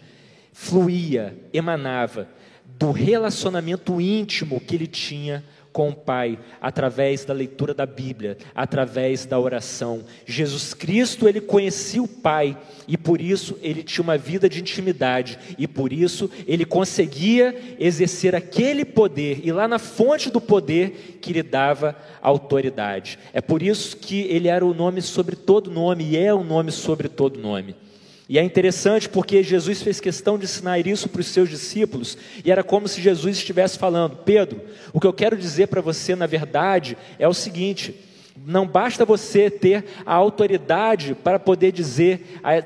fluía, 0.51 1.37
emanava 1.53 2.27
do 2.79 2.91
relacionamento 2.91 3.99
íntimo 3.99 4.61
que 4.61 4.73
ele 4.73 4.87
tinha 4.87 5.43
com 5.73 5.89
o 5.89 5.93
Pai 5.93 6.39
através 6.61 7.25
da 7.25 7.33
leitura 7.33 7.73
da 7.73 7.85
Bíblia, 7.85 8.37
através 8.55 9.25
da 9.25 9.37
oração. 9.37 10.03
Jesus 10.25 10.73
Cristo, 10.73 11.27
ele 11.27 11.41
conhecia 11.41 12.01
o 12.01 12.07
Pai 12.07 12.57
e 12.87 12.97
por 12.97 13.19
isso 13.19 13.57
ele 13.61 13.83
tinha 13.83 14.01
uma 14.01 14.17
vida 14.17 14.47
de 14.47 14.61
intimidade 14.61 15.37
e 15.57 15.67
por 15.67 15.91
isso 15.91 16.31
ele 16.47 16.63
conseguia 16.63 17.53
exercer 17.77 18.33
aquele 18.33 18.85
poder 18.85 19.41
e 19.43 19.51
lá 19.51 19.67
na 19.67 19.77
fonte 19.77 20.31
do 20.31 20.39
poder 20.39 21.19
que 21.21 21.33
lhe 21.33 21.43
dava 21.43 21.95
autoridade. 22.21 23.19
É 23.33 23.41
por 23.41 23.61
isso 23.61 23.97
que 23.97 24.21
ele 24.21 24.47
era 24.47 24.65
o 24.65 24.73
nome 24.73 25.01
sobre 25.01 25.35
todo 25.35 25.69
nome 25.69 26.05
e 26.05 26.17
é 26.17 26.33
o 26.33 26.45
nome 26.45 26.71
sobre 26.71 27.09
todo 27.09 27.39
nome. 27.39 27.75
E 28.29 28.37
é 28.37 28.43
interessante 28.43 29.09
porque 29.09 29.41
Jesus 29.41 29.81
fez 29.81 29.99
questão 29.99 30.37
de 30.37 30.45
ensinar 30.45 30.85
isso 30.85 31.09
para 31.09 31.19
os 31.19 31.27
seus 31.27 31.49
discípulos, 31.49 32.15
e 32.45 32.51
era 32.51 32.63
como 32.63 32.87
se 32.87 33.01
Jesus 33.01 33.37
estivesse 33.37 33.79
falando: 33.79 34.17
Pedro, 34.17 34.61
o 34.93 34.99
que 34.99 35.07
eu 35.07 35.13
quero 35.13 35.35
dizer 35.35 35.65
para 35.65 35.81
você, 35.81 36.15
na 36.15 36.27
verdade, 36.27 36.95
é 37.17 37.27
o 37.27 37.33
seguinte: 37.33 37.95
não 38.45 38.67
basta 38.67 39.03
você 39.03 39.49
ter 39.49 39.83
a 40.05 40.13
autoridade 40.13 41.15
para 41.15 41.39
poder 41.39 41.71
dizer, 41.71 42.39
a, 42.43 42.57
a, 42.57 42.63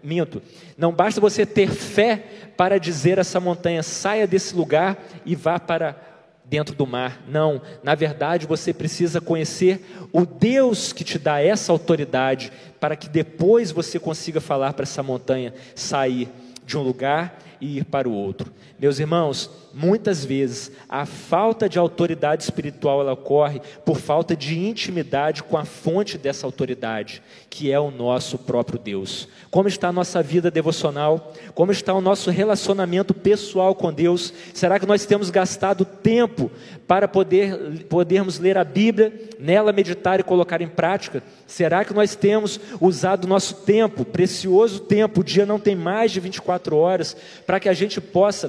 minto, 0.00 0.40
não 0.78 0.92
basta 0.92 1.20
você 1.20 1.44
ter 1.44 1.70
fé 1.70 2.22
para 2.56 2.78
dizer 2.78 3.18
essa 3.18 3.40
montanha, 3.40 3.82
saia 3.82 4.28
desse 4.28 4.54
lugar 4.54 4.96
e 5.26 5.34
vá 5.34 5.58
para 5.58 6.00
dentro 6.44 6.74
do 6.74 6.86
mar. 6.86 7.22
Não, 7.28 7.62
na 7.82 7.94
verdade 7.94 8.46
você 8.46 8.72
precisa 8.72 9.20
conhecer 9.20 10.08
o 10.12 10.26
Deus 10.26 10.92
que 10.92 11.04
te 11.04 11.18
dá 11.18 11.40
essa 11.40 11.70
autoridade 11.70 12.52
para 12.80 12.96
que 12.96 13.08
depois 13.08 13.70
você 13.70 13.98
consiga 13.98 14.40
falar 14.40 14.72
para 14.72 14.82
essa 14.82 15.02
montanha 15.02 15.54
sair 15.74 16.28
de 16.66 16.76
um 16.78 16.82
lugar 16.82 17.38
e 17.60 17.78
ir 17.78 17.84
para 17.84 18.08
o 18.08 18.12
outro. 18.12 18.52
Meus 18.78 18.98
irmãos, 18.98 19.50
muitas 19.74 20.24
vezes 20.24 20.72
a 20.88 21.04
falta 21.04 21.68
de 21.68 21.78
autoridade 21.78 22.42
espiritual 22.42 23.00
ela 23.00 23.12
ocorre 23.12 23.60
por 23.84 23.98
falta 23.98 24.34
de 24.34 24.58
intimidade 24.58 25.42
com 25.42 25.56
a 25.56 25.64
fonte 25.64 26.16
dessa 26.16 26.46
autoridade, 26.46 27.22
que 27.48 27.70
é 27.70 27.78
o 27.78 27.90
nosso 27.90 28.38
próprio 28.38 28.78
Deus. 28.78 29.28
Como 29.50 29.68
está 29.68 29.88
a 29.88 29.92
nossa 29.92 30.22
vida 30.22 30.50
devocional? 30.50 31.32
Como 31.54 31.72
está 31.72 31.92
o 31.92 32.00
nosso 32.00 32.30
relacionamento 32.30 33.12
pessoal 33.12 33.74
com 33.74 33.92
Deus? 33.92 34.32
Será 34.54 34.78
que 34.78 34.86
nós 34.86 35.04
temos 35.04 35.30
gastado 35.30 35.84
tempo 35.84 36.50
para 36.86 37.06
poder 37.06 37.84
podermos 37.88 38.38
ler 38.38 38.56
a 38.56 38.64
Bíblia, 38.64 39.12
nela 39.38 39.72
meditar 39.72 40.18
e 40.20 40.24
colocar 40.24 40.60
em 40.60 40.68
prática? 40.68 41.22
Será 41.46 41.84
que 41.84 41.92
nós 41.92 42.14
temos 42.14 42.60
usado 42.80 43.26
nosso 43.26 43.56
tempo, 43.56 44.04
precioso 44.04 44.80
tempo, 44.80 45.20
o 45.20 45.24
dia 45.24 45.44
não 45.44 45.58
tem 45.58 45.74
mais 45.74 46.12
de 46.12 46.20
24 46.20 46.76
horas, 46.76 47.16
para 47.50 47.58
que 47.58 47.68
a 47.68 47.74
gente 47.74 48.00
possa 48.00 48.48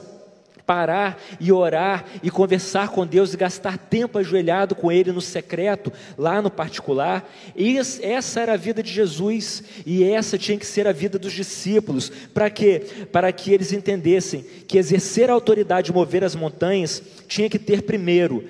parar 0.63 1.19
e 1.39 1.51
orar 1.51 2.05
e 2.21 2.29
conversar 2.29 2.89
com 2.89 3.03
Deus 3.03 3.33
e 3.33 3.37
gastar 3.37 3.79
tempo 3.79 4.19
ajoelhado 4.19 4.75
com 4.75 4.91
Ele 4.91 5.11
no 5.11 5.19
secreto, 5.19 5.91
lá 6.15 6.39
no 6.39 6.51
particular. 6.51 7.27
E 7.55 7.79
essa 7.79 8.41
era 8.41 8.53
a 8.53 8.57
vida 8.57 8.83
de 8.83 8.93
Jesus 8.93 9.63
e 9.87 10.03
essa 10.03 10.37
tinha 10.37 10.55
que 10.55 10.67
ser 10.67 10.87
a 10.87 10.91
vida 10.91 11.17
dos 11.17 11.33
discípulos. 11.33 12.11
Para 12.31 12.47
quê? 12.51 13.07
Para 13.11 13.31
que 13.31 13.51
eles 13.51 13.73
entendessem 13.73 14.45
que 14.67 14.77
exercer 14.77 15.31
a 15.31 15.33
autoridade 15.33 15.87
de 15.87 15.93
mover 15.93 16.23
as 16.23 16.35
montanhas 16.35 17.01
tinha 17.27 17.49
que 17.49 17.57
ter 17.57 17.81
primeiro 17.81 18.47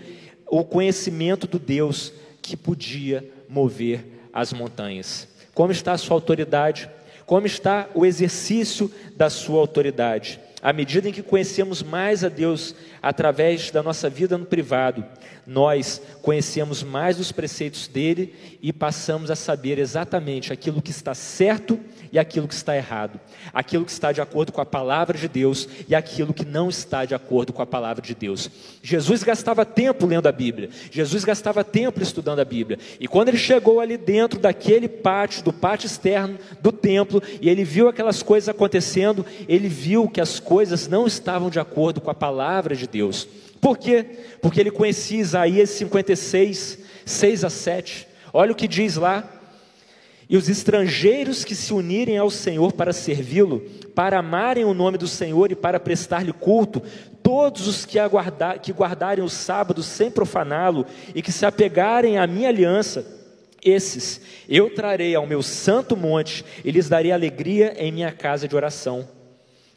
o 0.48 0.66
conhecimento 0.66 1.48
do 1.48 1.58
Deus 1.58 2.12
que 2.42 2.58
podia 2.58 3.26
mover 3.48 4.04
as 4.34 4.52
montanhas. 4.52 5.30
Como 5.54 5.72
está 5.72 5.94
a 5.94 5.98
sua 5.98 6.18
autoridade? 6.18 6.90
Como 7.26 7.48
está 7.48 7.90
o 7.94 8.06
exercício 8.06 8.92
da 9.16 9.30
sua 9.30 9.60
autoridade? 9.60 10.40
À 10.62 10.72
medida 10.72 11.10
em 11.10 11.12
que 11.12 11.24
conhecemos 11.24 11.82
mais 11.82 12.24
a 12.24 12.30
Deus 12.30 12.76
através 13.02 13.72
da 13.72 13.82
nossa 13.82 14.10
vida 14.10 14.38
no 14.38 14.46
privado, 14.46 15.04
nós 15.46 16.02
conhecemos 16.22 16.84
mais 16.84 17.20
os 17.20 17.32
preceitos 17.32 17.88
dele 17.88 18.36
e 18.62 18.72
passamos 18.72 19.32
a 19.32 19.36
saber 19.36 19.80
exatamente 19.80 20.54
aquilo 20.54 20.82
que 20.82 20.92
está 20.92 21.14
certo 21.14 21.80
e 22.12 22.20
aquilo 22.20 22.48
que 22.48 22.54
está 22.54 22.76
errado, 22.76 23.20
aquilo 23.54 23.86
que 23.86 23.92
está 23.92 24.12
de 24.12 24.22
acordo 24.22 24.52
com 24.52 24.60
a 24.60 24.66
palavra 24.66 25.18
de 25.18 25.28
Deus 25.28 25.68
e 25.88 25.96
aquilo 25.96 26.34
que 26.34 26.46
não 26.46 26.70
está 26.70 27.06
de 27.06 27.16
acordo 27.16 27.54
com 27.54 27.62
a 27.62 27.66
palavra 27.66 28.02
de 28.02 28.14
Deus. 28.14 28.50
Jesus 28.84 29.24
gastava 29.24 29.66
tempo 29.66 30.06
lendo 30.06 30.28
a 30.28 30.32
Bíblia, 30.32 30.70
Jesus 30.92 31.24
gastava 31.24 31.64
tempo 31.64 32.02
estudando 32.02 32.40
a 32.40 32.46
Bíblia, 32.46 32.78
e 33.00 33.08
quando 33.08 33.30
ele 33.30 33.38
chegou 33.38 33.80
ali 33.80 33.98
dentro 33.98 34.40
daquele 34.40 34.90
pátio, 34.90 35.44
do 35.44 35.54
pátio 35.54 35.88
externo 35.88 36.38
do 36.62 36.72
templo, 36.72 37.22
e 37.40 37.50
ele 37.50 37.64
viu 37.64 37.88
aquelas 37.88 38.22
coisas 38.22 38.50
acontecendo, 38.50 39.26
ele 39.48 39.70
viu 39.70 40.10
que 40.10 40.22
as 40.22 40.40
coisas 40.40 40.88
não 40.88 41.08
estavam 41.08 41.50
de 41.50 41.60
acordo 41.60 42.02
com 42.02 42.12
a 42.12 42.16
palavra 42.16 42.76
de 42.76 42.88
Deus. 42.88 43.28
Por 43.62 43.78
quê? 43.78 44.04
Porque 44.42 44.60
ele 44.60 44.72
conhecia 44.72 45.22
Isaías 45.22 45.70
56, 45.70 46.80
6 47.06 47.44
a 47.44 47.50
7. 47.50 48.08
Olha 48.34 48.52
o 48.52 48.56
que 48.56 48.68
diz 48.68 48.96
lá. 48.96 49.38
E 50.28 50.36
os 50.38 50.50
estrangeiros 50.50 51.44
que 51.44 51.54
se 51.54 51.74
unirem 51.74 52.18
ao 52.18 52.32
Senhor 52.32 52.72
para 52.72 52.94
servi-lo, 52.94 53.60
para 53.94 54.20
amarem 54.20 54.64
o 54.64 54.74
nome 54.74 54.98
do 54.98 55.08
Senhor 55.08 55.52
e 55.52 55.56
para 55.56 55.80
prestar-lhe 55.80 56.32
culto, 56.32 56.82
todos 57.22 57.68
os 57.68 57.86
que, 57.86 58.00
aguardar, 58.00 58.60
que 58.60 58.72
guardarem 58.72 59.24
o 59.24 59.30
sábado 59.30 59.84
sem 59.84 60.10
profaná-lo 60.10 60.86
e 61.14 61.22
que 61.22 61.34
se 61.34 61.46
apegarem 61.46 62.18
à 62.18 62.26
minha 62.26 62.48
aliança, 62.48 63.06
esses 63.64 64.22
eu 64.50 64.74
trarei 64.74 65.14
ao 65.14 65.28
meu 65.28 65.44
santo 65.44 65.96
monte 65.96 66.44
e 66.64 66.72
lhes 66.72 66.90
darei 66.90 67.12
alegria 67.12 67.76
em 67.78 67.92
minha 67.92 68.12
casa 68.12 68.48
de 68.48 68.56
oração. 68.56 69.08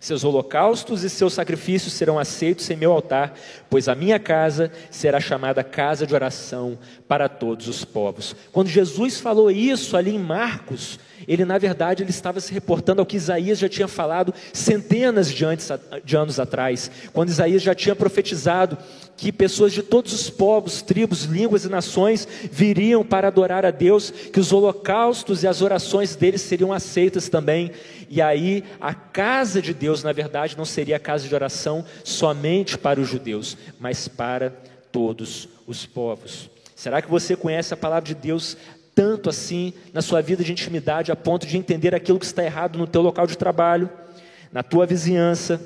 Seus 0.04 0.22
holocaustos 0.22 1.02
e 1.02 1.08
seus 1.08 1.32
sacrifícios 1.32 1.94
serão 1.94 2.18
aceitos 2.18 2.68
em 2.68 2.76
meu 2.76 2.92
altar, 2.92 3.32
pois 3.70 3.88
a 3.88 3.94
minha 3.94 4.18
casa 4.18 4.70
será 4.90 5.18
chamada 5.18 5.64
casa 5.64 6.06
de 6.06 6.14
oração 6.14 6.78
para 7.08 7.26
todos 7.26 7.68
os 7.68 7.86
povos. 7.86 8.36
Quando 8.52 8.68
Jesus 8.68 9.18
falou 9.18 9.50
isso 9.50 9.96
ali 9.96 10.14
em 10.14 10.18
Marcos, 10.18 11.00
ele 11.27 11.44
na 11.44 11.59
verdade 11.59 12.03
ele 12.03 12.11
estava 12.11 12.40
se 12.40 12.53
reportando 12.53 13.00
ao 13.00 13.07
que 13.07 13.16
Isaías 13.16 13.59
já 13.59 13.68
tinha 13.68 13.88
falado 13.88 14.35
centenas 14.53 15.31
de, 15.31 15.44
antes, 15.44 15.70
de 16.05 16.16
anos 16.16 16.38
atrás, 16.40 16.90
quando 17.12 17.29
Isaías 17.29 17.62
já 17.62 17.74
tinha 17.74 17.96
profetizado 17.96 18.79
que 19.16 19.33
pessoas 19.33 19.72
de 19.72 19.83
todos 19.83 20.12
os 20.12 20.29
povos, 20.29 20.83
tribos, 20.83 21.24
línguas 21.24 21.64
e 21.64 21.68
nações 21.68 22.27
viriam 22.50 23.05
para 23.05 23.29
adorar 23.29 23.64
a 23.64 23.70
Deus, 23.70 24.11
que 24.11 24.40
os 24.40 24.53
holocaustos 24.53 25.42
e 25.42 25.46
as 25.46 25.62
orações 25.62 26.16
deles 26.16 26.42
seriam 26.42 26.72
aceitas 26.72 27.29
também. 27.29 27.70
E 28.11 28.20
aí 28.20 28.64
a 28.81 28.92
casa 28.94 29.62
de 29.62 29.72
Deus, 29.72 30.03
na 30.03 30.12
verdade, 30.12 30.57
não 30.57 30.64
seria 30.64 30.96
a 30.96 31.00
casa 31.00 31.29
de 31.29 31.35
oração 31.35 31.85
somente 32.03 32.77
para 32.77 33.00
os 33.00 33.09
judeus, 33.09 33.57
mas 33.79 34.09
para 34.09 34.50
todos 34.90 35.48
os 35.66 35.87
povos. 35.87 36.50
Será 36.74 37.00
que 37.00 37.11
você 37.11 37.37
conhece 37.37 37.72
a 37.72 37.77
palavra 37.77 38.07
de 38.07 38.14
Deus 38.14 38.57
tanto 38.94 39.28
assim 39.28 39.72
na 39.92 40.00
sua 40.00 40.22
vida 40.22 40.44
de 40.44 40.52
intimidade 40.52 41.11
a 41.11 41.16
ponto 41.16 41.46
de 41.46 41.57
entender 41.57 41.94
aquilo 41.94 42.18
que 42.18 42.24
está 42.24 42.44
errado 42.44 42.78
no 42.78 42.87
teu 42.87 43.02
local 43.02 43.26
de 43.26 43.37
trabalho, 43.37 43.90
na 44.52 44.62
tua 44.62 44.87
vizinhança, 44.87 45.61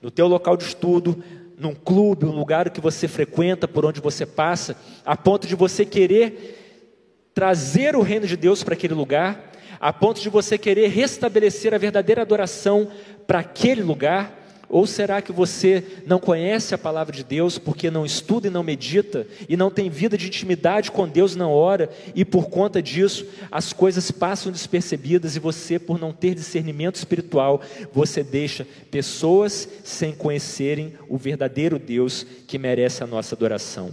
no 0.00 0.10
teu 0.10 0.26
local 0.28 0.56
de 0.56 0.64
estudo, 0.64 1.22
num 1.58 1.74
clube, 1.74 2.24
um 2.24 2.30
lugar 2.30 2.70
que 2.70 2.80
você 2.80 3.06
frequenta, 3.06 3.68
por 3.68 3.84
onde 3.84 4.00
você 4.00 4.24
passa, 4.24 4.76
a 5.04 5.16
ponto 5.16 5.46
de 5.46 5.54
você 5.54 5.84
querer 5.84 7.28
trazer 7.34 7.94
o 7.94 8.02
reino 8.02 8.26
de 8.26 8.36
Deus 8.36 8.62
para 8.62 8.74
aquele 8.74 8.94
lugar, 8.94 9.52
a 9.78 9.92
ponto 9.92 10.20
de 10.20 10.28
você 10.28 10.56
querer 10.56 10.88
restabelecer 10.88 11.74
a 11.74 11.78
verdadeira 11.78 12.22
adoração 12.22 12.88
para 13.26 13.40
aquele 13.40 13.82
lugar, 13.82 14.39
ou 14.70 14.86
será 14.86 15.20
que 15.20 15.32
você 15.32 15.82
não 16.06 16.20
conhece 16.20 16.74
a 16.74 16.78
palavra 16.78 17.14
de 17.14 17.24
Deus 17.24 17.58
porque 17.58 17.90
não 17.90 18.06
estuda 18.06 18.46
e 18.46 18.50
não 18.50 18.62
medita 18.62 19.26
e 19.48 19.56
não 19.56 19.68
tem 19.68 19.90
vida 19.90 20.16
de 20.16 20.28
intimidade 20.28 20.92
com 20.92 21.08
Deus 21.08 21.34
na 21.34 21.48
hora 21.48 21.90
e 22.14 22.24
por 22.24 22.48
conta 22.48 22.80
disso 22.80 23.26
as 23.50 23.72
coisas 23.72 24.12
passam 24.12 24.52
despercebidas 24.52 25.34
e 25.34 25.40
você, 25.40 25.76
por 25.76 25.98
não 25.98 26.12
ter 26.12 26.36
discernimento 26.36 26.94
espiritual, 26.94 27.60
você 27.92 28.22
deixa 28.22 28.64
pessoas 28.90 29.68
sem 29.82 30.12
conhecerem 30.12 30.94
o 31.08 31.18
verdadeiro 31.18 31.76
Deus 31.76 32.24
que 32.46 32.56
merece 32.56 33.02
a 33.02 33.06
nossa 33.08 33.34
adoração? 33.34 33.92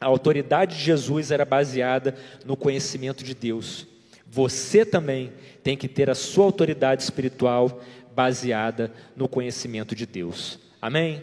A 0.00 0.06
autoridade 0.06 0.76
de 0.76 0.82
Jesus 0.82 1.32
era 1.32 1.44
baseada 1.44 2.14
no 2.44 2.56
conhecimento 2.56 3.24
de 3.24 3.34
Deus. 3.34 3.86
Você 4.30 4.84
também 4.84 5.32
tem 5.62 5.76
que 5.76 5.88
ter 5.88 6.10
a 6.10 6.14
sua 6.14 6.44
autoridade 6.44 7.02
espiritual 7.02 7.80
baseada 8.14 8.92
no 9.16 9.28
conhecimento 9.28 9.94
de 9.94 10.06
Deus. 10.06 10.58
Amém? 10.80 11.22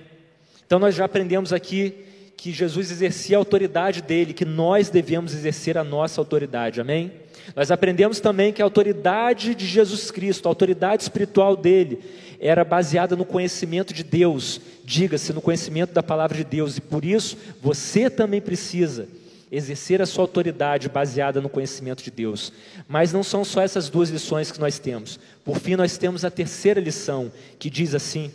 Então 0.65 0.79
nós 0.79 0.95
já 0.95 1.05
aprendemos 1.05 1.53
aqui 1.53 1.95
que 2.35 2.51
Jesus 2.51 2.91
exercia 2.91 3.37
a 3.37 3.39
autoridade 3.39 4.01
dele, 4.01 4.33
que 4.33 4.45
nós 4.45 4.89
devemos 4.89 5.33
exercer 5.33 5.77
a 5.77 5.83
nossa 5.83 6.19
autoridade. 6.19 6.81
Amém? 6.81 7.11
Nós 7.55 7.71
aprendemos 7.71 8.19
também 8.19 8.51
que 8.51 8.61
a 8.61 8.65
autoridade 8.65 9.53
de 9.53 9.65
Jesus 9.65 10.09
Cristo, 10.09 10.47
a 10.47 10.49
autoridade 10.49 11.03
espiritual 11.03 11.55
dele, 11.55 11.99
era 12.39 12.63
baseada 12.63 13.15
no 13.15 13.25
conhecimento 13.25 13.93
de 13.93 14.03
Deus, 14.03 14.59
diga-se, 14.83 15.31
no 15.31 15.41
conhecimento 15.41 15.93
da 15.93 16.01
palavra 16.01 16.37
de 16.37 16.43
Deus, 16.43 16.77
e 16.77 16.81
por 16.81 17.05
isso 17.05 17.37
você 17.61 18.09
também 18.09 18.41
precisa 18.41 19.07
exercer 19.51 20.01
a 20.01 20.05
sua 20.05 20.23
autoridade 20.23 20.87
baseada 20.87 21.41
no 21.41 21.49
conhecimento 21.49 22.01
de 22.01 22.09
Deus. 22.09 22.53
Mas 22.87 23.11
não 23.11 23.21
são 23.21 23.43
só 23.43 23.61
essas 23.61 23.89
duas 23.89 24.09
lições 24.09 24.51
que 24.51 24.59
nós 24.59 24.79
temos. 24.79 25.19
Por 25.43 25.59
fim, 25.59 25.75
nós 25.75 25.97
temos 25.97 26.23
a 26.23 26.31
terceira 26.31 26.79
lição, 26.79 27.31
que 27.59 27.69
diz 27.69 27.93
assim: 27.93 28.31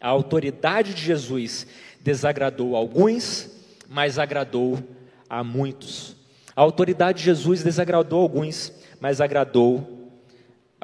A 0.00 0.08
autoridade 0.08 0.92
de 0.94 1.02
Jesus 1.02 1.66
desagradou 2.00 2.74
alguns, 2.74 3.48
mas 3.88 4.18
agradou 4.18 4.82
a 5.30 5.44
muitos. 5.44 6.16
A 6.56 6.62
autoridade 6.62 7.18
de 7.18 7.24
Jesus 7.24 7.62
desagradou 7.62 8.20
alguns, 8.20 8.72
mas 9.00 9.20
agradou 9.20 9.94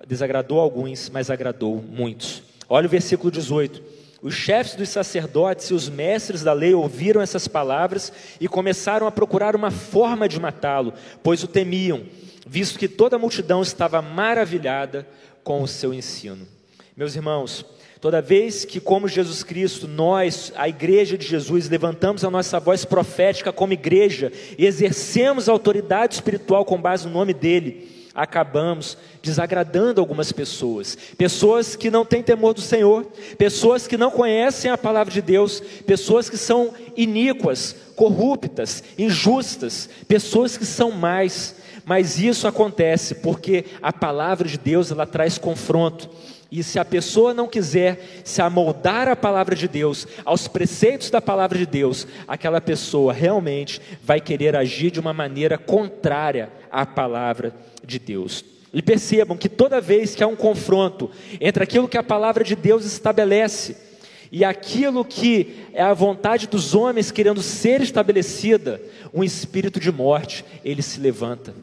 desagradou 0.06 0.60
alguns, 0.60 1.08
mas 1.08 1.30
agradou 1.30 1.82
muitos. 1.82 2.42
Olha 2.68 2.86
o 2.86 2.90
versículo 2.90 3.30
18. 3.30 3.93
Os 4.24 4.32
chefes 4.32 4.74
dos 4.74 4.88
sacerdotes 4.88 5.66
e 5.66 5.74
os 5.74 5.86
mestres 5.86 6.42
da 6.42 6.54
lei 6.54 6.72
ouviram 6.72 7.20
essas 7.20 7.46
palavras 7.46 8.10
e 8.40 8.48
começaram 8.48 9.06
a 9.06 9.12
procurar 9.12 9.54
uma 9.54 9.70
forma 9.70 10.26
de 10.26 10.40
matá-lo, 10.40 10.94
pois 11.22 11.44
o 11.44 11.46
temiam, 11.46 12.06
visto 12.46 12.78
que 12.78 12.88
toda 12.88 13.16
a 13.16 13.18
multidão 13.18 13.60
estava 13.60 14.00
maravilhada 14.00 15.06
com 15.42 15.60
o 15.60 15.68
seu 15.68 15.92
ensino. 15.92 16.48
Meus 16.96 17.14
irmãos, 17.14 17.66
Toda 18.00 18.20
vez 18.20 18.66
que, 18.66 18.80
como 18.80 19.08
Jesus 19.08 19.42
Cristo, 19.42 19.88
nós, 19.88 20.52
a 20.56 20.68
igreja 20.68 21.16
de 21.16 21.26
Jesus, 21.26 21.70
levantamos 21.70 22.22
a 22.22 22.30
nossa 22.30 22.60
voz 22.60 22.84
profética 22.84 23.50
como 23.50 23.72
igreja 23.72 24.30
e 24.58 24.66
exercemos 24.66 25.48
a 25.48 25.52
autoridade 25.52 26.16
espiritual 26.16 26.66
com 26.66 26.78
base 26.78 27.06
no 27.06 27.14
nome 27.14 27.32
dEle, 27.32 28.10
acabamos 28.14 28.98
desagradando 29.24 30.02
algumas 30.02 30.30
pessoas, 30.30 30.98
pessoas 31.16 31.74
que 31.74 31.90
não 31.90 32.04
têm 32.04 32.22
temor 32.22 32.52
do 32.52 32.60
Senhor, 32.60 33.06
pessoas 33.38 33.86
que 33.86 33.96
não 33.96 34.10
conhecem 34.10 34.70
a 34.70 34.76
palavra 34.76 35.12
de 35.12 35.22
Deus, 35.22 35.60
pessoas 35.86 36.28
que 36.28 36.36
são 36.36 36.74
iníquas, 36.94 37.74
corruptas, 37.96 38.84
injustas, 38.98 39.88
pessoas 40.06 40.58
que 40.58 40.66
são 40.66 40.90
mais. 40.90 41.56
Mas 41.86 42.18
isso 42.18 42.46
acontece 42.46 43.16
porque 43.16 43.64
a 43.80 43.92
palavra 43.92 44.46
de 44.46 44.58
Deus 44.58 44.90
ela 44.90 45.06
traz 45.06 45.38
confronto. 45.38 46.10
E 46.52 46.62
se 46.62 46.78
a 46.78 46.84
pessoa 46.84 47.32
não 47.32 47.48
quiser 47.48 48.22
se 48.24 48.42
amoldar 48.42 49.08
à 49.08 49.16
palavra 49.16 49.56
de 49.56 49.66
Deus, 49.66 50.06
aos 50.24 50.46
preceitos 50.46 51.10
da 51.10 51.20
palavra 51.20 51.58
de 51.58 51.66
Deus, 51.66 52.06
aquela 52.28 52.60
pessoa 52.60 53.12
realmente 53.12 53.80
vai 54.02 54.20
querer 54.20 54.54
agir 54.54 54.90
de 54.90 55.00
uma 55.00 55.14
maneira 55.14 55.56
contrária 55.56 56.50
à 56.70 56.84
palavra 56.84 57.54
de 57.84 57.98
Deus. 57.98 58.53
E 58.74 58.82
percebam 58.82 59.36
que 59.36 59.48
toda 59.48 59.80
vez 59.80 60.14
que 60.14 60.22
há 60.22 60.26
um 60.26 60.36
confronto 60.36 61.10
entre 61.40 61.62
aquilo 61.62 61.88
que 61.88 61.96
a 61.96 62.02
palavra 62.02 62.44
de 62.44 62.54
Deus 62.54 62.84
estabelece 62.84 63.76
e 64.32 64.44
aquilo 64.44 65.04
que 65.04 65.64
é 65.72 65.80
a 65.80 65.94
vontade 65.94 66.48
dos 66.48 66.74
homens 66.74 67.12
querendo 67.12 67.40
ser 67.40 67.80
estabelecida, 67.80 68.82
um 69.12 69.22
espírito 69.22 69.78
de 69.78 69.92
morte, 69.92 70.44
ele 70.64 70.82
se 70.82 70.98
levanta. 70.98 71.54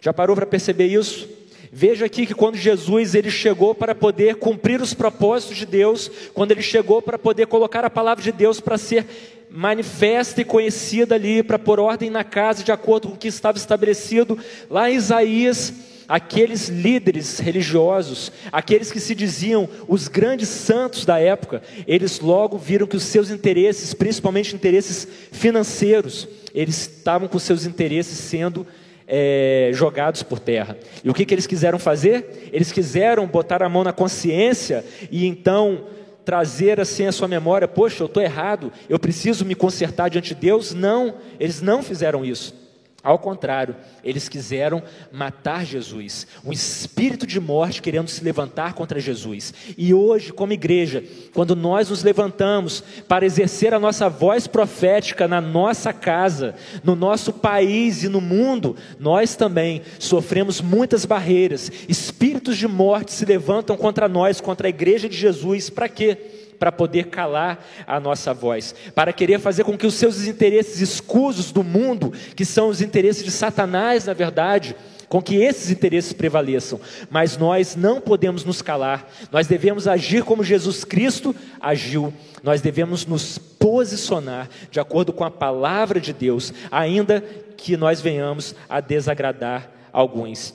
Já 0.00 0.12
parou 0.12 0.34
para 0.34 0.46
perceber 0.46 0.86
isso? 0.86 1.28
Veja 1.72 2.06
aqui 2.06 2.26
que 2.26 2.34
quando 2.34 2.56
Jesus 2.56 3.14
ele 3.14 3.30
chegou 3.30 3.72
para 3.72 3.94
poder 3.94 4.34
cumprir 4.34 4.82
os 4.82 4.92
propósitos 4.92 5.56
de 5.56 5.64
Deus, 5.64 6.10
quando 6.34 6.50
ele 6.50 6.62
chegou 6.62 7.00
para 7.00 7.16
poder 7.16 7.46
colocar 7.46 7.84
a 7.84 7.90
palavra 7.90 8.24
de 8.24 8.32
Deus 8.32 8.58
para 8.58 8.76
ser 8.76 9.06
manifesta 9.48 10.40
e 10.40 10.44
conhecida 10.44 11.14
ali, 11.14 11.42
para 11.42 11.58
pôr 11.58 11.78
ordem 11.78 12.10
na 12.10 12.24
casa 12.24 12.64
de 12.64 12.72
acordo 12.72 13.08
com 13.08 13.14
o 13.14 13.16
que 13.16 13.28
estava 13.28 13.58
estabelecido, 13.58 14.36
lá 14.68 14.90
em 14.90 14.96
Isaías, 14.96 15.72
aqueles 16.10 16.68
líderes 16.68 17.38
religiosos, 17.38 18.32
aqueles 18.50 18.90
que 18.90 18.98
se 18.98 19.14
diziam 19.14 19.68
os 19.86 20.08
grandes 20.08 20.48
santos 20.48 21.04
da 21.04 21.20
época, 21.20 21.62
eles 21.86 22.18
logo 22.18 22.58
viram 22.58 22.84
que 22.84 22.96
os 22.96 23.04
seus 23.04 23.30
interesses, 23.30 23.94
principalmente 23.94 24.52
interesses 24.52 25.06
financeiros, 25.30 26.26
eles 26.52 26.80
estavam 26.80 27.28
com 27.28 27.38
seus 27.38 27.64
interesses 27.64 28.18
sendo 28.18 28.66
é, 29.06 29.70
jogados 29.72 30.24
por 30.24 30.40
terra. 30.40 30.76
E 31.04 31.08
o 31.08 31.14
que, 31.14 31.24
que 31.24 31.32
eles 31.32 31.46
quiseram 31.46 31.78
fazer? 31.78 32.50
Eles 32.52 32.72
quiseram 32.72 33.24
botar 33.28 33.62
a 33.62 33.68
mão 33.68 33.84
na 33.84 33.92
consciência 33.92 34.84
e 35.12 35.26
então 35.26 35.84
trazer 36.24 36.80
assim 36.80 37.06
a 37.06 37.12
sua 37.12 37.28
memória: 37.28 37.68
poxa, 37.68 38.02
eu 38.02 38.06
estou 38.06 38.22
errado, 38.22 38.72
eu 38.88 38.98
preciso 38.98 39.44
me 39.44 39.54
consertar 39.54 40.10
diante 40.10 40.34
de 40.34 40.40
Deus. 40.40 40.74
Não, 40.74 41.14
eles 41.38 41.62
não 41.62 41.84
fizeram 41.84 42.24
isso. 42.24 42.69
Ao 43.02 43.18
contrário, 43.18 43.76
eles 44.04 44.28
quiseram 44.28 44.82
matar 45.10 45.64
Jesus, 45.64 46.26
um 46.44 46.52
espírito 46.52 47.26
de 47.26 47.40
morte 47.40 47.80
querendo 47.80 48.08
se 48.08 48.22
levantar 48.22 48.74
contra 48.74 49.00
Jesus. 49.00 49.54
E 49.76 49.94
hoje, 49.94 50.32
como 50.32 50.52
igreja, 50.52 51.02
quando 51.32 51.56
nós 51.56 51.88
nos 51.88 52.02
levantamos 52.02 52.84
para 53.08 53.24
exercer 53.24 53.72
a 53.72 53.80
nossa 53.80 54.08
voz 54.10 54.46
profética 54.46 55.26
na 55.26 55.40
nossa 55.40 55.94
casa, 55.94 56.54
no 56.84 56.94
nosso 56.94 57.32
país 57.32 58.02
e 58.02 58.08
no 58.08 58.20
mundo, 58.20 58.76
nós 58.98 59.34
também 59.34 59.80
sofremos 59.98 60.60
muitas 60.60 61.06
barreiras. 61.06 61.72
Espíritos 61.88 62.58
de 62.58 62.68
morte 62.68 63.12
se 63.12 63.24
levantam 63.24 63.78
contra 63.78 64.08
nós, 64.08 64.42
contra 64.42 64.68
a 64.68 64.70
igreja 64.70 65.08
de 65.08 65.16
Jesus, 65.16 65.70
para 65.70 65.88
quê? 65.88 66.39
Para 66.60 66.70
poder 66.70 67.06
calar 67.06 67.66
a 67.86 67.98
nossa 67.98 68.34
voz, 68.34 68.74
para 68.94 69.14
querer 69.14 69.40
fazer 69.40 69.64
com 69.64 69.78
que 69.78 69.86
os 69.86 69.94
seus 69.94 70.26
interesses 70.26 70.78
escusos 70.78 71.50
do 71.50 71.64
mundo, 71.64 72.12
que 72.36 72.44
são 72.44 72.68
os 72.68 72.82
interesses 72.82 73.24
de 73.24 73.30
Satanás, 73.30 74.04
na 74.04 74.12
verdade, 74.12 74.76
com 75.08 75.22
que 75.22 75.36
esses 75.36 75.70
interesses 75.70 76.12
prevaleçam, 76.12 76.78
mas 77.08 77.38
nós 77.38 77.74
não 77.74 77.98
podemos 77.98 78.44
nos 78.44 78.60
calar, 78.60 79.10
nós 79.32 79.46
devemos 79.46 79.88
agir 79.88 80.22
como 80.22 80.44
Jesus 80.44 80.84
Cristo 80.84 81.34
agiu, 81.58 82.12
nós 82.42 82.60
devemos 82.60 83.06
nos 83.06 83.38
posicionar 83.38 84.48
de 84.70 84.78
acordo 84.78 85.14
com 85.14 85.24
a 85.24 85.30
palavra 85.30 85.98
de 85.98 86.12
Deus, 86.12 86.52
ainda 86.70 87.24
que 87.56 87.74
nós 87.74 88.02
venhamos 88.02 88.54
a 88.68 88.80
desagradar 88.80 89.70
alguns, 89.92 90.54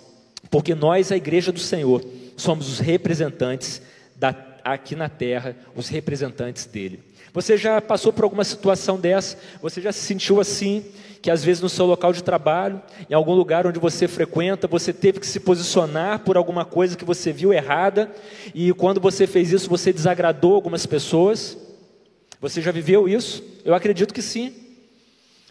porque 0.51 0.75
nós, 0.75 1.11
a 1.11 1.17
igreja 1.17 1.51
do 1.51 1.59
Senhor, 1.59 2.05
somos 2.37 2.69
os 2.69 2.79
representantes 2.79 3.81
da 4.15 4.54
aqui 4.65 4.95
na 4.95 5.07
terra 5.07 5.55
os 5.75 5.87
representantes 5.87 6.65
dele. 6.65 6.99
Você 7.31 7.55
já 7.55 7.79
passou 7.79 8.11
por 8.11 8.23
alguma 8.23 8.43
situação 8.43 8.99
dessa? 8.99 9.37
Você 9.61 9.79
já 9.79 9.91
se 9.91 9.99
sentiu 9.99 10.39
assim? 10.39 10.83
Que 11.21 11.29
às 11.29 11.43
vezes 11.43 11.61
no 11.61 11.69
seu 11.69 11.85
local 11.85 12.13
de 12.13 12.23
trabalho, 12.23 12.81
em 13.09 13.13
algum 13.13 13.33
lugar 13.33 13.67
onde 13.67 13.79
você 13.79 14.07
frequenta, 14.07 14.67
você 14.67 14.91
teve 14.91 15.19
que 15.19 15.27
se 15.27 15.39
posicionar 15.39 16.19
por 16.19 16.37
alguma 16.37 16.65
coisa 16.65 16.95
que 16.95 17.05
você 17.05 17.31
viu 17.31 17.53
errada, 17.53 18.11
e 18.53 18.73
quando 18.73 19.01
você 19.01 19.27
fez 19.27 19.51
isso, 19.51 19.69
você 19.69 19.91
desagradou 19.91 20.55
algumas 20.55 20.85
pessoas? 20.85 21.57
Você 22.39 22.61
já 22.61 22.71
viveu 22.71 23.07
isso? 23.07 23.43
Eu 23.63 23.73
acredito 23.73 24.13
que 24.13 24.21
sim. 24.21 24.53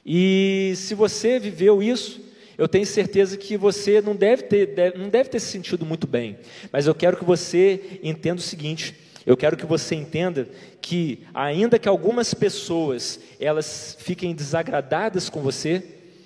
E 0.06 0.72
se 0.76 0.94
você 0.94 1.38
viveu 1.38 1.82
isso, 1.82 2.20
eu 2.56 2.68
tenho 2.68 2.86
certeza 2.86 3.36
que 3.36 3.56
você 3.56 4.00
não 4.00 4.14
deve 4.14 4.44
ter, 4.44 4.66
deve, 4.66 4.98
não 4.98 5.08
deve 5.08 5.28
ter 5.28 5.40
se 5.40 5.46
sentido 5.48 5.84
muito 5.84 6.06
bem. 6.06 6.38
Mas 6.72 6.86
eu 6.86 6.94
quero 6.94 7.16
que 7.16 7.24
você 7.24 7.98
entenda 8.02 8.38
o 8.38 8.42
seguinte: 8.42 8.94
eu 9.26 9.36
quero 9.36 9.56
que 9.56 9.66
você 9.66 9.94
entenda 9.94 10.48
que, 10.80 11.24
ainda 11.32 11.78
que 11.78 11.88
algumas 11.88 12.34
pessoas 12.34 13.18
elas 13.40 13.96
fiquem 13.98 14.34
desagradadas 14.34 15.30
com 15.30 15.40
você, 15.40 15.82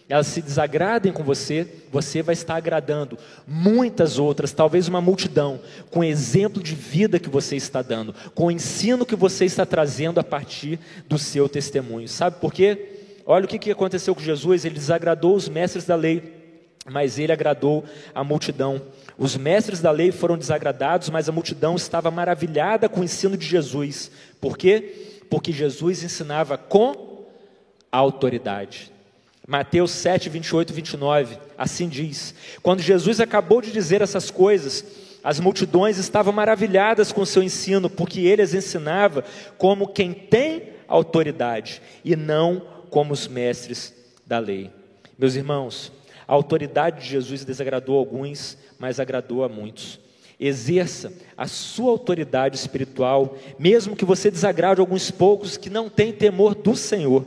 elas 0.09 0.27
se 0.27 0.41
desagradem 0.41 1.13
com 1.13 1.23
você, 1.23 1.67
você 1.93 2.23
vai 2.23 2.33
estar 2.33 2.57
agradando 2.57 3.19
muitas 3.47 4.19
outras, 4.19 4.53
talvez 4.53 4.89
uma 4.89 5.03
multidão, 5.03 5.61
com 5.91 6.01
o 6.01 6.05
exemplo 6.05 6.63
de 6.63 6.75
vida 6.75 7.19
que 7.19 7.29
você 7.29 7.57
está 7.57 7.83
dando, 7.83 8.15
com 8.35 8.47
o 8.47 8.51
ensino 8.51 9.05
que 9.05 9.15
você 9.15 9.45
está 9.45 9.67
trazendo 9.67 10.19
a 10.19 10.25
partir 10.25 10.79
do 11.07 11.19
seu 11.19 11.47
testemunho. 11.49 12.09
Sabe 12.09 12.41
por 12.41 12.55
quê? 12.55 13.01
Olha 13.27 13.45
o 13.45 13.49
que 13.49 13.71
aconteceu 13.71 14.15
com 14.15 14.23
Jesus, 14.23 14.65
ele 14.65 14.77
desagradou 14.77 15.37
os 15.37 15.49
mestres 15.49 15.85
da 15.85 15.95
lei, 15.95 16.39
mas 16.91 17.19
ele 17.19 17.31
agradou 17.31 17.85
a 18.15 18.25
multidão. 18.25 18.81
Os 19.19 19.37
mestres 19.37 19.81
da 19.81 19.91
lei 19.91 20.13
foram 20.13 20.39
desagradados, 20.39 21.11
mas 21.11 21.29
a 21.29 21.33
multidão 21.33 21.75
estava 21.75 22.09
maravilhada 22.09 22.89
com 22.89 23.01
o 23.01 23.05
ensino 23.05 23.37
de 23.37 23.45
Jesus. 23.45 24.13
Por 24.41 24.57
quê? 24.57 25.25
Porque 25.29 25.51
Jesus 25.51 26.05
ensinava 26.05 26.57
com 26.57 27.27
autoridade. 27.91 28.93
Mateus 29.47 29.91
7, 29.91 30.29
28 30.29 30.71
e 30.71 30.73
29, 30.73 31.39
assim 31.57 31.89
diz: 31.89 32.33
Quando 32.63 32.81
Jesus 32.81 33.19
acabou 33.19 33.61
de 33.61 33.73
dizer 33.73 34.03
essas 34.03 34.31
coisas, 34.31 34.85
as 35.25 35.41
multidões 35.41 35.99
estavam 35.99 36.33
maravilhadas 36.33 37.11
com 37.11 37.23
o 37.23 37.27
seu 37.27 37.43
ensino, 37.43 37.91
porque 37.91 38.21
ele 38.21 38.43
as 38.43 38.55
ensinava 38.55 39.25
como 39.57 39.89
quem 39.89 40.13
tem 40.13 40.75
autoridade 40.87 41.83
e 42.05 42.15
não 42.15 42.63
como 42.89 43.13
os 43.13 43.27
mestres 43.27 43.93
da 44.25 44.39
lei. 44.39 44.71
Meus 45.19 45.35
irmãos, 45.35 45.91
a 46.29 46.35
autoridade 46.35 47.01
de 47.01 47.09
Jesus 47.09 47.43
desagradou 47.43 47.99
alguns, 47.99 48.59
mas 48.79 49.01
agradou 49.01 49.43
a 49.43 49.49
muitos. 49.49 49.99
Exerça 50.39 51.11
a 51.35 51.49
sua 51.49 51.91
autoridade 51.91 52.55
espiritual, 52.55 53.39
mesmo 53.59 53.97
que 53.97 54.05
você 54.05 54.31
desagrade 54.31 54.79
alguns 54.79 55.11
poucos 55.11 55.57
que 55.57 55.71
não 55.71 55.89
têm 55.89 56.13
temor 56.13 56.55
do 56.55 56.77
Senhor, 56.77 57.27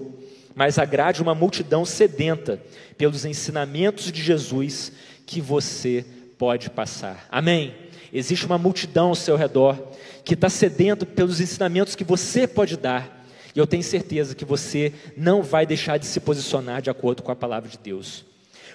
mas 0.54 0.78
agrade 0.78 1.22
uma 1.22 1.34
multidão 1.34 1.84
sedenta 1.84 2.62
pelos 2.96 3.26
ensinamentos 3.26 4.12
de 4.12 4.22
Jesus 4.22 4.92
que 5.26 5.42
você 5.42 6.06
pode 6.38 6.70
passar. 6.70 7.28
Amém? 7.32 7.74
Existe 8.14 8.46
uma 8.46 8.58
multidão 8.60 9.10
ao 9.10 9.16
seu 9.16 9.36
redor 9.36 9.78
que 10.24 10.36
está 10.36 10.50
sedento 10.50 11.08
pelos 11.08 11.42
ensinamentos 11.42 11.96
que 11.96 12.04
você 12.04 12.46
pode 12.46 12.78
dar. 12.78 13.26
E 13.56 13.60
eu 13.60 13.66
tenho 13.66 13.84
certeza 13.84 14.36
que 14.36 14.46
você 14.46 14.94
não 15.18 15.42
vai 15.42 15.66
deixar 15.66 15.98
de 15.98 16.06
se 16.06 16.20
posicionar 16.20 16.82
de 16.82 16.90
acordo 16.90 17.24
com 17.24 17.32
a 17.32 17.36
palavra 17.36 17.68
de 17.68 17.78
Deus. 17.78 18.31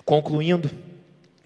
Concluindo, 0.07 0.71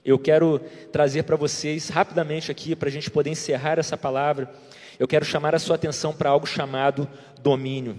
Eu 0.04 0.18
quero 0.18 0.60
trazer 0.92 1.22
para 1.22 1.34
vocês 1.34 1.88
rapidamente 1.88 2.50
aqui, 2.50 2.76
para 2.76 2.90
a 2.90 2.92
gente 2.92 3.10
poder 3.10 3.30
encerrar 3.30 3.78
essa 3.78 3.96
palavra, 3.96 4.50
eu 4.98 5.08
quero 5.08 5.24
chamar 5.24 5.54
a 5.54 5.58
sua 5.58 5.76
atenção 5.76 6.12
para 6.12 6.28
algo 6.28 6.46
chamado 6.46 7.08
domínio. 7.42 7.96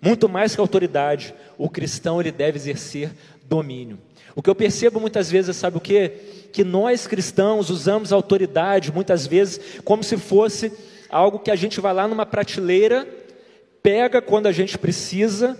Muito 0.00 0.28
mais 0.28 0.54
que 0.54 0.60
autoridade, 0.60 1.34
o 1.58 1.68
cristão 1.68 2.20
ele 2.20 2.30
deve 2.30 2.56
exercer 2.56 3.10
domínio. 3.48 3.98
O 4.36 4.42
que 4.42 4.48
eu 4.48 4.54
percebo 4.54 5.00
muitas 5.00 5.30
vezes, 5.30 5.56
sabe 5.56 5.78
o 5.78 5.80
que? 5.80 6.08
Que 6.52 6.62
nós 6.62 7.08
cristãos 7.08 7.68
usamos 7.68 8.12
autoridade 8.12 8.92
muitas 8.92 9.26
vezes 9.26 9.80
como 9.84 10.04
se 10.04 10.16
fosse 10.16 10.72
algo 11.10 11.40
que 11.40 11.50
a 11.50 11.56
gente 11.56 11.80
vai 11.80 11.92
lá 11.92 12.06
numa 12.06 12.26
prateleira, 12.26 13.04
pega 13.82 14.22
quando 14.22 14.46
a 14.46 14.52
gente 14.52 14.78
precisa, 14.78 15.58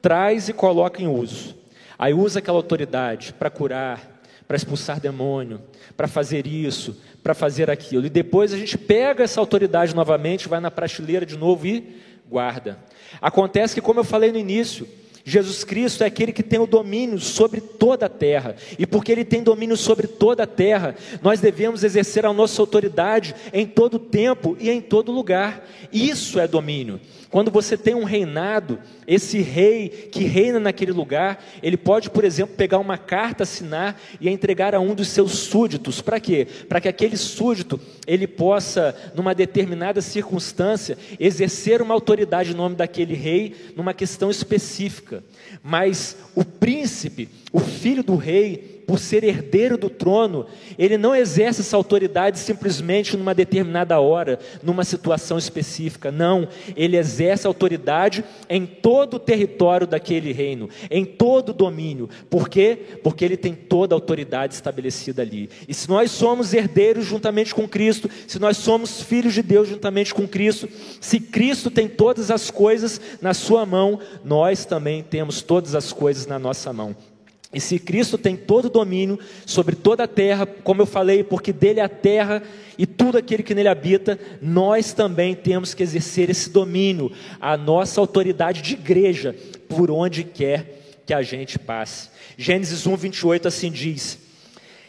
traz 0.00 0.48
e 0.48 0.52
coloca 0.52 1.02
em 1.02 1.08
uso. 1.08 1.56
Aí 1.98 2.12
usa 2.12 2.38
aquela 2.38 2.58
autoridade 2.58 3.32
para 3.32 3.50
curar, 3.50 4.20
para 4.46 4.56
expulsar 4.56 5.00
demônio, 5.00 5.60
para 5.96 6.06
fazer 6.06 6.46
isso, 6.46 7.00
para 7.22 7.34
fazer 7.34 7.70
aquilo. 7.70 8.06
E 8.06 8.10
depois 8.10 8.52
a 8.52 8.56
gente 8.56 8.78
pega 8.78 9.24
essa 9.24 9.40
autoridade 9.40 9.94
novamente, 9.94 10.48
vai 10.48 10.60
na 10.60 10.70
prateleira 10.70 11.26
de 11.26 11.36
novo 11.36 11.66
e 11.66 11.96
guarda. 12.28 12.78
Acontece 13.20 13.74
que, 13.74 13.80
como 13.80 14.00
eu 14.00 14.04
falei 14.04 14.30
no 14.30 14.38
início, 14.38 14.86
Jesus 15.28 15.64
Cristo 15.64 16.04
é 16.04 16.06
aquele 16.06 16.32
que 16.32 16.42
tem 16.42 16.60
o 16.60 16.68
domínio 16.68 17.18
sobre 17.18 17.60
toda 17.60 18.06
a 18.06 18.08
terra. 18.08 18.54
E 18.78 18.86
porque 18.86 19.10
ele 19.10 19.24
tem 19.24 19.42
domínio 19.42 19.76
sobre 19.76 20.06
toda 20.06 20.44
a 20.44 20.46
terra, 20.46 20.94
nós 21.20 21.40
devemos 21.40 21.82
exercer 21.82 22.24
a 22.24 22.32
nossa 22.32 22.62
autoridade 22.62 23.34
em 23.52 23.66
todo 23.66 23.98
tempo 23.98 24.56
e 24.60 24.70
em 24.70 24.80
todo 24.80 25.10
lugar. 25.10 25.66
Isso 25.92 26.38
é 26.38 26.46
domínio. 26.46 27.00
Quando 27.30 27.50
você 27.50 27.76
tem 27.76 27.94
um 27.94 28.04
reinado, 28.04 28.78
esse 29.06 29.40
rei 29.40 29.88
que 29.88 30.24
reina 30.24 30.60
naquele 30.60 30.92
lugar, 30.92 31.44
ele 31.62 31.76
pode, 31.76 32.08
por 32.10 32.24
exemplo, 32.24 32.54
pegar 32.56 32.78
uma 32.78 32.96
carta, 32.96 33.42
assinar 33.42 34.00
e 34.20 34.28
entregar 34.28 34.74
a 34.74 34.80
um 34.80 34.94
dos 34.94 35.08
seus 35.08 35.32
súditos. 35.32 36.00
Para 36.00 36.20
quê? 36.20 36.46
Para 36.68 36.80
que 36.80 36.88
aquele 36.88 37.16
súdito 37.16 37.80
ele 38.06 38.26
possa, 38.26 38.94
numa 39.14 39.34
determinada 39.34 40.00
circunstância, 40.00 40.96
exercer 41.18 41.82
uma 41.82 41.94
autoridade 41.94 42.52
em 42.52 42.56
nome 42.56 42.76
daquele 42.76 43.14
rei 43.14 43.72
numa 43.74 43.92
questão 43.92 44.30
específica. 44.30 45.22
Mas 45.62 46.16
o 46.34 46.44
príncipe, 46.44 47.28
o 47.52 47.58
filho 47.58 48.02
do 48.02 48.16
rei, 48.16 48.75
por 48.86 48.98
ser 48.98 49.24
herdeiro 49.24 49.76
do 49.76 49.90
trono, 49.90 50.46
ele 50.78 50.96
não 50.96 51.14
exerce 51.14 51.60
essa 51.60 51.76
autoridade 51.76 52.38
simplesmente 52.38 53.16
numa 53.16 53.34
determinada 53.34 53.98
hora, 53.98 54.38
numa 54.62 54.84
situação 54.84 55.36
específica. 55.36 56.12
Não, 56.12 56.48
ele 56.76 56.96
exerce 56.96 57.46
autoridade 57.46 58.24
em 58.48 58.64
todo 58.64 59.14
o 59.14 59.18
território 59.18 59.86
daquele 59.86 60.32
reino, 60.32 60.68
em 60.90 61.04
todo 61.04 61.48
o 61.48 61.54
domínio. 61.54 62.08
Por 62.30 62.48
quê? 62.48 62.78
Porque 63.02 63.24
ele 63.24 63.36
tem 63.36 63.54
toda 63.54 63.94
a 63.94 63.96
autoridade 63.96 64.54
estabelecida 64.54 65.22
ali. 65.22 65.50
E 65.66 65.74
se 65.74 65.88
nós 65.88 66.10
somos 66.12 66.54
herdeiros 66.54 67.04
juntamente 67.04 67.54
com 67.54 67.66
Cristo, 67.66 68.08
se 68.26 68.38
nós 68.38 68.56
somos 68.56 69.02
filhos 69.02 69.34
de 69.34 69.42
Deus 69.42 69.68
juntamente 69.68 70.14
com 70.14 70.28
Cristo, 70.28 70.68
se 71.00 71.18
Cristo 71.18 71.70
tem 71.70 71.88
todas 71.88 72.30
as 72.30 72.50
coisas 72.50 73.00
na 73.20 73.34
sua 73.34 73.66
mão, 73.66 73.98
nós 74.24 74.64
também 74.64 75.02
temos 75.02 75.42
todas 75.42 75.74
as 75.74 75.92
coisas 75.92 76.26
na 76.26 76.38
nossa 76.38 76.72
mão. 76.72 76.94
E 77.56 77.60
se 77.60 77.78
Cristo 77.78 78.18
tem 78.18 78.36
todo 78.36 78.66
o 78.66 78.70
domínio 78.70 79.18
sobre 79.46 79.74
toda 79.74 80.04
a 80.04 80.06
terra, 80.06 80.44
como 80.44 80.82
eu 80.82 80.86
falei, 80.86 81.24
porque 81.24 81.54
dele 81.54 81.80
é 81.80 81.82
a 81.82 81.88
terra 81.88 82.42
e 82.76 82.84
tudo 82.84 83.16
aquele 83.16 83.42
que 83.42 83.54
nele 83.54 83.70
habita, 83.70 84.20
nós 84.42 84.92
também 84.92 85.34
temos 85.34 85.72
que 85.72 85.82
exercer 85.82 86.28
esse 86.28 86.50
domínio, 86.50 87.10
a 87.40 87.56
nossa 87.56 87.98
autoridade 87.98 88.60
de 88.60 88.74
igreja, 88.74 89.34
por 89.70 89.90
onde 89.90 90.22
quer 90.22 91.00
que 91.06 91.14
a 91.14 91.22
gente 91.22 91.58
passe. 91.58 92.10
Gênesis 92.36 92.86
1, 92.86 92.94
28 92.94 93.48
assim 93.48 93.70
diz: 93.70 94.18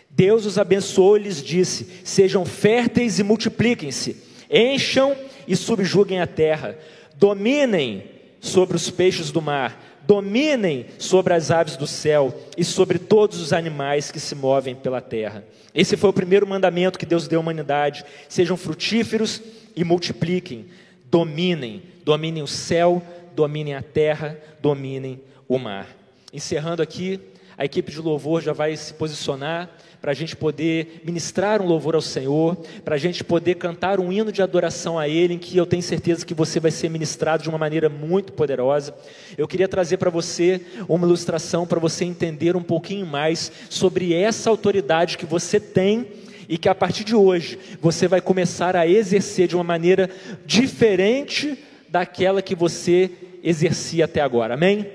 Deus 0.09 0.45
os 0.45 0.57
abençoou 0.57 1.15
e 1.15 1.21
lhes 1.21 1.41
disse: 1.41 1.87
Sejam 2.03 2.43
férteis 2.45 3.17
e 3.17 3.23
multipliquem-se, 3.23 4.17
encham 4.51 5.15
e 5.47 5.55
subjuguem 5.55 6.19
a 6.19 6.27
terra, 6.27 6.77
dominem 7.15 8.03
sobre 8.41 8.75
os 8.75 8.89
peixes 8.89 9.31
do 9.31 9.41
mar 9.41 9.87
dominem 10.07 10.85
sobre 10.97 11.33
as 11.33 11.51
aves 11.51 11.75
do 11.75 11.85
céu 11.85 12.33
e 12.57 12.63
sobre 12.63 12.97
todos 12.97 13.41
os 13.41 13.51
animais 13.51 14.09
que 14.09 14.19
se 14.21 14.33
movem 14.33 14.73
pela 14.73 15.01
terra. 15.01 15.43
Esse 15.75 15.97
foi 15.97 16.09
o 16.09 16.13
primeiro 16.13 16.47
mandamento 16.47 16.97
que 16.97 17.05
Deus 17.05 17.27
deu 17.27 17.39
à 17.39 17.41
humanidade: 17.41 18.05
sejam 18.29 18.55
frutíferos 18.55 19.41
e 19.75 19.83
multipliquem, 19.83 20.67
dominem, 21.11 21.83
dominem 22.05 22.41
o 22.41 22.47
céu, 22.47 23.03
dominem 23.35 23.75
a 23.75 23.81
terra, 23.81 24.39
dominem 24.61 25.19
o 25.47 25.59
mar. 25.59 25.87
Encerrando 26.33 26.81
aqui, 26.81 27.19
a 27.57 27.65
equipe 27.65 27.91
de 27.91 27.99
louvor 27.99 28.41
já 28.41 28.53
vai 28.53 28.77
se 28.77 28.93
posicionar 28.93 29.69
para 29.99 30.11
a 30.11 30.13
gente 30.13 30.35
poder 30.35 31.01
ministrar 31.03 31.59
um 31.59 31.65
louvor 31.65 31.95
ao 31.95 32.01
Senhor, 32.01 32.55
para 32.85 32.95
a 32.95 32.97
gente 32.99 33.23
poder 33.23 33.55
cantar 33.55 33.99
um 33.99 34.11
hino 34.13 34.31
de 34.31 34.43
adoração 34.43 34.99
a 34.99 35.09
Ele, 35.09 35.33
em 35.33 35.39
que 35.39 35.57
eu 35.57 35.65
tenho 35.65 35.81
certeza 35.81 36.23
que 36.23 36.35
você 36.35 36.59
vai 36.59 36.69
ser 36.69 36.87
ministrado 36.87 37.41
de 37.41 37.49
uma 37.49 37.57
maneira 37.57 37.89
muito 37.89 38.31
poderosa. 38.31 38.95
Eu 39.35 39.47
queria 39.47 39.67
trazer 39.67 39.97
para 39.97 40.11
você 40.11 40.61
uma 40.87 41.05
ilustração 41.05 41.65
para 41.65 41.79
você 41.79 42.05
entender 42.05 42.55
um 42.55 42.61
pouquinho 42.61 43.07
mais 43.07 43.51
sobre 43.69 44.13
essa 44.13 44.51
autoridade 44.51 45.17
que 45.17 45.25
você 45.25 45.59
tem 45.59 46.07
e 46.47 46.59
que 46.59 46.69
a 46.69 46.75
partir 46.75 47.03
de 47.03 47.15
hoje 47.15 47.57
você 47.81 48.07
vai 48.07 48.21
começar 48.21 48.75
a 48.75 48.87
exercer 48.87 49.47
de 49.47 49.55
uma 49.55 49.63
maneira 49.63 50.09
diferente 50.45 51.57
daquela 51.89 52.41
que 52.41 52.55
você 52.55 53.09
exercia 53.43 54.05
até 54.05 54.21
agora. 54.21 54.53
Amém? 54.53 54.87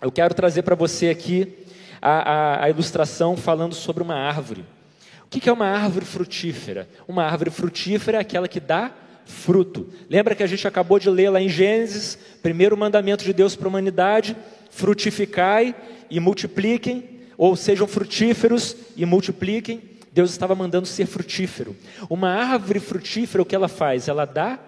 Eu 0.00 0.10
quero 0.10 0.34
trazer 0.34 0.62
para 0.62 0.74
você 0.74 1.08
aqui 1.08 1.66
a, 2.00 2.32
a, 2.32 2.64
a 2.64 2.70
ilustração 2.70 3.36
falando 3.36 3.74
sobre 3.74 4.02
uma 4.02 4.14
árvore. 4.14 4.64
O 5.24 5.28
que 5.28 5.48
é 5.48 5.52
uma 5.52 5.66
árvore 5.66 6.06
frutífera? 6.06 6.88
Uma 7.06 7.24
árvore 7.24 7.50
frutífera 7.50 8.16
é 8.18 8.20
aquela 8.20 8.48
que 8.48 8.60
dá 8.60 8.90
fruto. 9.26 9.86
Lembra 10.08 10.34
que 10.34 10.42
a 10.42 10.46
gente 10.46 10.66
acabou 10.66 10.98
de 10.98 11.10
ler 11.10 11.28
lá 11.28 11.40
em 11.40 11.50
Gênesis, 11.50 12.18
primeiro 12.42 12.76
mandamento 12.76 13.24
de 13.24 13.32
Deus 13.34 13.54
para 13.54 13.66
a 13.66 13.68
humanidade: 13.68 14.34
frutificai 14.70 15.74
e 16.10 16.18
multipliquem, 16.18 17.20
ou 17.36 17.54
sejam 17.54 17.86
frutíferos 17.86 18.74
e 18.96 19.04
multipliquem. 19.04 19.82
Deus 20.10 20.30
estava 20.30 20.54
mandando 20.54 20.86
ser 20.86 21.06
frutífero. 21.06 21.76
Uma 22.08 22.30
árvore 22.30 22.80
frutífera, 22.80 23.42
o 23.42 23.46
que 23.46 23.54
ela 23.54 23.68
faz? 23.68 24.08
Ela 24.08 24.24
dá 24.24 24.58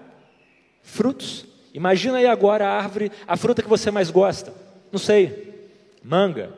frutos. 0.83 1.47
Imagina 1.73 2.19
aí 2.19 2.27
agora 2.27 2.67
a 2.67 2.77
árvore, 2.77 3.11
a 3.27 3.37
fruta 3.37 3.63
que 3.63 3.69
você 3.69 3.91
mais 3.91 4.11
gosta. 4.11 4.53
Não 4.93 4.99
sei, 4.99 5.69
manga, 6.05 6.53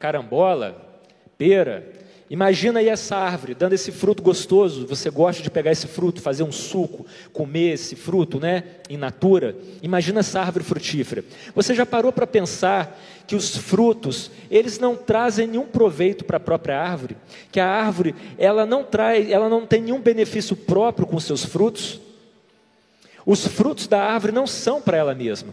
carambola, 0.00 1.04
pera. 1.36 1.86
Imagina 2.30 2.78
aí 2.78 2.88
essa 2.88 3.16
árvore 3.16 3.54
dando 3.54 3.74
esse 3.74 3.92
fruto 3.92 4.22
gostoso. 4.22 4.86
Você 4.86 5.10
gosta 5.10 5.42
de 5.42 5.50
pegar 5.50 5.72
esse 5.72 5.86
fruto, 5.86 6.22
fazer 6.22 6.42
um 6.42 6.52
suco, 6.52 7.04
comer 7.32 7.74
esse 7.74 7.94
fruto, 7.94 8.40
né, 8.40 8.64
in 8.88 8.96
natura. 8.96 9.54
Imagina 9.82 10.20
essa 10.20 10.40
árvore 10.40 10.64
frutífera. 10.64 11.24
Você 11.54 11.74
já 11.74 11.84
parou 11.84 12.12
para 12.12 12.26
pensar 12.26 12.98
que 13.26 13.36
os 13.36 13.56
frutos, 13.56 14.30
eles 14.50 14.78
não 14.78 14.96
trazem 14.96 15.46
nenhum 15.46 15.66
proveito 15.66 16.24
para 16.24 16.38
a 16.38 16.40
própria 16.40 16.80
árvore? 16.80 17.16
Que 17.52 17.60
a 17.60 17.68
árvore, 17.68 18.14
ela 18.38 18.64
não 18.64 18.82
traz, 18.84 19.28
ela 19.30 19.48
não 19.48 19.66
tem 19.66 19.82
nenhum 19.82 20.00
benefício 20.00 20.56
próprio 20.56 21.06
com 21.06 21.20
seus 21.20 21.44
frutos? 21.44 22.00
Os 23.26 23.46
frutos 23.46 23.86
da 23.86 24.02
árvore 24.02 24.32
não 24.32 24.46
são 24.46 24.80
para 24.80 24.96
ela 24.96 25.14
mesma. 25.14 25.52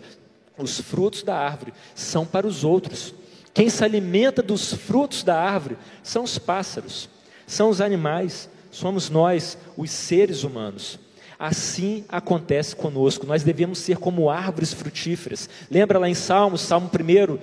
Os 0.57 0.79
frutos 0.79 1.21
da 1.21 1.35
árvore 1.35 1.73
são 1.93 2.25
para 2.25 2.47
os 2.47 2.63
outros. 2.63 3.13
Quem 3.57 3.71
se 3.71 3.83
alimenta 3.83 4.43
dos 4.43 4.71
frutos 4.71 5.23
da 5.23 5.35
árvore 5.35 5.77
são 6.03 6.23
os 6.23 6.37
pássaros, 6.37 7.09
são 7.47 7.71
os 7.71 7.81
animais, 7.81 8.47
somos 8.69 9.09
nós, 9.09 9.57
os 9.75 9.89
seres 9.89 10.43
humanos. 10.43 10.99
Assim 11.39 12.05
acontece 12.07 12.75
conosco, 12.75 13.25
nós 13.25 13.41
devemos 13.41 13.79
ser 13.79 13.97
como 13.97 14.29
árvores 14.29 14.73
frutíferas. 14.73 15.49
Lembra 15.71 15.97
lá 15.97 16.07
em 16.07 16.13
Salmos, 16.13 16.61
Salmo 16.61 16.87
1, 16.87 17.39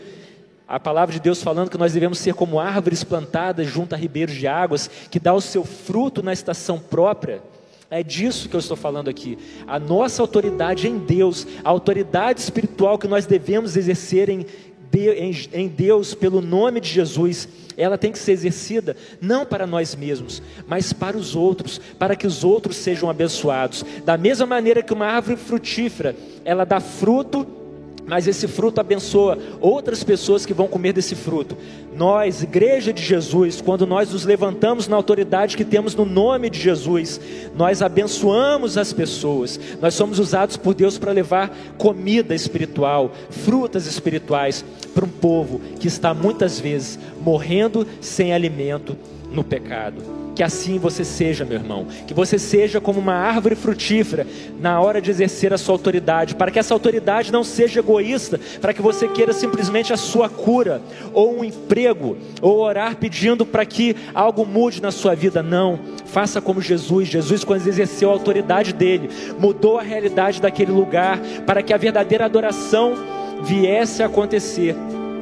a 0.68 0.78
palavra 0.78 1.12
de 1.12 1.18
Deus 1.18 1.42
falando 1.42 1.68
que 1.68 1.76
nós 1.76 1.94
devemos 1.94 2.18
ser 2.18 2.34
como 2.34 2.60
árvores 2.60 3.02
plantadas 3.02 3.66
junto 3.66 3.96
a 3.96 3.98
ribeiros 3.98 4.36
de 4.36 4.46
águas, 4.46 4.88
que 5.10 5.18
dá 5.18 5.34
o 5.34 5.40
seu 5.40 5.64
fruto 5.64 6.22
na 6.22 6.32
estação 6.32 6.78
própria. 6.78 7.42
É 7.90 8.04
disso 8.04 8.48
que 8.48 8.54
eu 8.54 8.60
estou 8.60 8.76
falando 8.76 9.08
aqui. 9.08 9.36
A 9.66 9.80
nossa 9.80 10.22
autoridade 10.22 10.86
em 10.88 10.96
Deus, 10.96 11.44
a 11.64 11.70
autoridade 11.70 12.40
espiritual 12.40 12.98
que 12.98 13.08
nós 13.08 13.26
devemos 13.26 13.76
exercer 13.76 14.28
em 14.28 14.46
em 15.52 15.68
Deus 15.68 16.14
pelo 16.14 16.40
nome 16.40 16.80
de 16.80 16.88
Jesus, 16.88 17.48
ela 17.76 17.98
tem 17.98 18.12
que 18.12 18.18
ser 18.18 18.32
exercida 18.32 18.96
não 19.20 19.44
para 19.44 19.66
nós 19.66 19.94
mesmos, 19.94 20.42
mas 20.66 20.92
para 20.92 21.16
os 21.16 21.34
outros, 21.34 21.80
para 21.98 22.14
que 22.14 22.26
os 22.26 22.44
outros 22.44 22.76
sejam 22.76 23.10
abençoados. 23.10 23.84
Da 24.04 24.16
mesma 24.16 24.46
maneira 24.46 24.82
que 24.82 24.92
uma 24.92 25.06
árvore 25.06 25.36
frutífera, 25.36 26.14
ela 26.44 26.64
dá 26.64 26.80
fruto 26.80 27.63
mas 28.06 28.26
esse 28.26 28.46
fruto 28.46 28.80
abençoa 28.80 29.38
outras 29.60 30.04
pessoas 30.04 30.44
que 30.44 30.52
vão 30.52 30.66
comer 30.66 30.92
desse 30.92 31.14
fruto. 31.14 31.56
Nós, 31.96 32.42
igreja 32.42 32.92
de 32.92 33.02
Jesus, 33.02 33.60
quando 33.60 33.86
nós 33.86 34.12
nos 34.12 34.24
levantamos 34.24 34.88
na 34.88 34.96
autoridade 34.96 35.56
que 35.56 35.64
temos 35.64 35.94
no 35.94 36.04
nome 36.04 36.50
de 36.50 36.60
Jesus, 36.60 37.20
nós 37.56 37.82
abençoamos 37.82 38.76
as 38.76 38.92
pessoas. 38.92 39.58
Nós 39.80 39.94
somos 39.94 40.18
usados 40.18 40.56
por 40.56 40.74
Deus 40.74 40.98
para 40.98 41.12
levar 41.12 41.56
comida 41.78 42.34
espiritual, 42.34 43.12
frutas 43.30 43.86
espirituais 43.86 44.64
para 44.92 45.04
um 45.04 45.08
povo 45.08 45.60
que 45.78 45.88
está 45.88 46.12
muitas 46.12 46.60
vezes 46.60 46.98
morrendo 47.20 47.86
sem 48.00 48.32
alimento 48.32 48.96
no 49.34 49.44
pecado. 49.44 50.24
Que 50.34 50.42
assim 50.42 50.78
você 50.78 51.04
seja, 51.04 51.44
meu 51.44 51.58
irmão. 51.58 51.86
Que 52.06 52.12
você 52.12 52.38
seja 52.38 52.80
como 52.80 52.98
uma 52.98 53.14
árvore 53.14 53.54
frutífera 53.54 54.26
na 54.58 54.80
hora 54.80 55.00
de 55.00 55.10
exercer 55.10 55.52
a 55.52 55.58
sua 55.58 55.74
autoridade. 55.74 56.34
Para 56.34 56.50
que 56.50 56.58
essa 56.58 56.74
autoridade 56.74 57.32
não 57.32 57.44
seja 57.44 57.80
egoísta. 57.80 58.40
Para 58.60 58.74
que 58.74 58.82
você 58.82 59.06
queira 59.06 59.32
simplesmente 59.32 59.92
a 59.92 59.96
sua 59.96 60.28
cura, 60.28 60.82
ou 61.12 61.38
um 61.38 61.44
emprego, 61.44 62.16
ou 62.42 62.58
orar 62.58 62.96
pedindo 62.96 63.46
para 63.46 63.64
que 63.64 63.94
algo 64.12 64.44
mude 64.44 64.82
na 64.82 64.90
sua 64.90 65.14
vida. 65.14 65.42
Não. 65.42 65.78
Faça 66.06 66.40
como 66.40 66.60
Jesus. 66.60 67.08
Jesus, 67.08 67.44
quando 67.44 67.66
exerceu 67.66 68.10
a 68.10 68.12
autoridade 68.12 68.72
dele, 68.72 69.08
mudou 69.38 69.78
a 69.78 69.82
realidade 69.82 70.40
daquele 70.40 70.72
lugar. 70.72 71.20
Para 71.46 71.62
que 71.62 71.72
a 71.72 71.76
verdadeira 71.76 72.24
adoração 72.24 72.94
viesse 73.44 74.02
a 74.02 74.06
acontecer. 74.06 74.74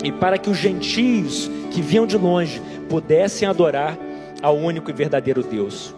E 0.03 0.11
para 0.11 0.39
que 0.39 0.49
os 0.49 0.57
gentios 0.57 1.51
que 1.71 1.81
vinham 1.81 2.07
de 2.07 2.17
longe 2.17 2.61
pudessem 2.93 3.49
adorar 3.49 3.97
ao 4.43 4.55
único 4.55 4.91
e 4.91 4.93
verdadeiro 4.93 5.43
Deus. 5.43 5.95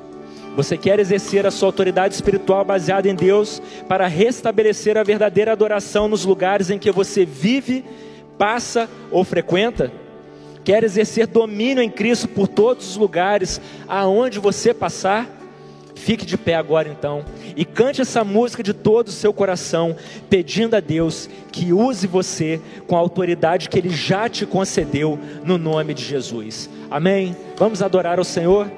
Você 0.55 0.79
quer 0.79 1.01
exercer 1.01 1.45
a 1.45 1.51
sua 1.51 1.67
autoridade 1.67 2.15
espiritual 2.15 2.65
baseada 2.65 3.09
em 3.09 3.17
Deus 3.17 3.61
para 3.89 4.07
restabelecer 4.07 4.97
a 4.97 5.03
verdadeira 5.03 5.51
adoração 5.51 6.07
nos 6.07 6.25
lugares 6.25 6.71
em 6.71 6.79
que 6.79 6.93
você 6.93 7.25
vive, 7.25 7.85
passa 8.39 8.89
ou 9.11 9.25
frequenta? 9.25 9.91
Quer 10.63 10.85
exercer 10.85 11.27
domínio 11.27 11.83
em 11.83 11.91
Cristo 11.91 12.29
por 12.29 12.47
todos 12.47 12.91
os 12.91 12.97
lugares 12.97 13.61
aonde 13.89 14.39
você 14.39 14.73
passar? 14.73 15.29
Fique 15.95 16.27
de 16.27 16.37
pé 16.37 16.55
agora 16.55 16.89
então 16.89 17.25
e 17.57 17.65
cante 17.65 18.01
essa 18.01 18.25
música 18.25 18.63
de 18.63 18.73
todo 18.73 19.09
o 19.09 19.13
seu 19.13 19.33
coração, 19.33 19.97
pedindo 20.29 20.75
a 20.75 20.81
Deus 20.81 21.29
que 21.53 21.73
use 21.73 22.07
você 22.07 22.61
com 22.87 22.97
a 22.97 22.99
autoridade 22.99 23.69
que 23.69 23.79
Ele 23.79 23.91
já 23.91 24.29
te 24.29 24.45
concedeu 24.45 25.19
no 25.45 25.57
nome 25.57 25.95
de 25.95 26.05
Jesus. 26.05 26.69
Amém? 26.91 27.37
Vamos 27.57 27.81
adorar 27.81 28.19
o 28.19 28.25
Senhor? 28.25 28.71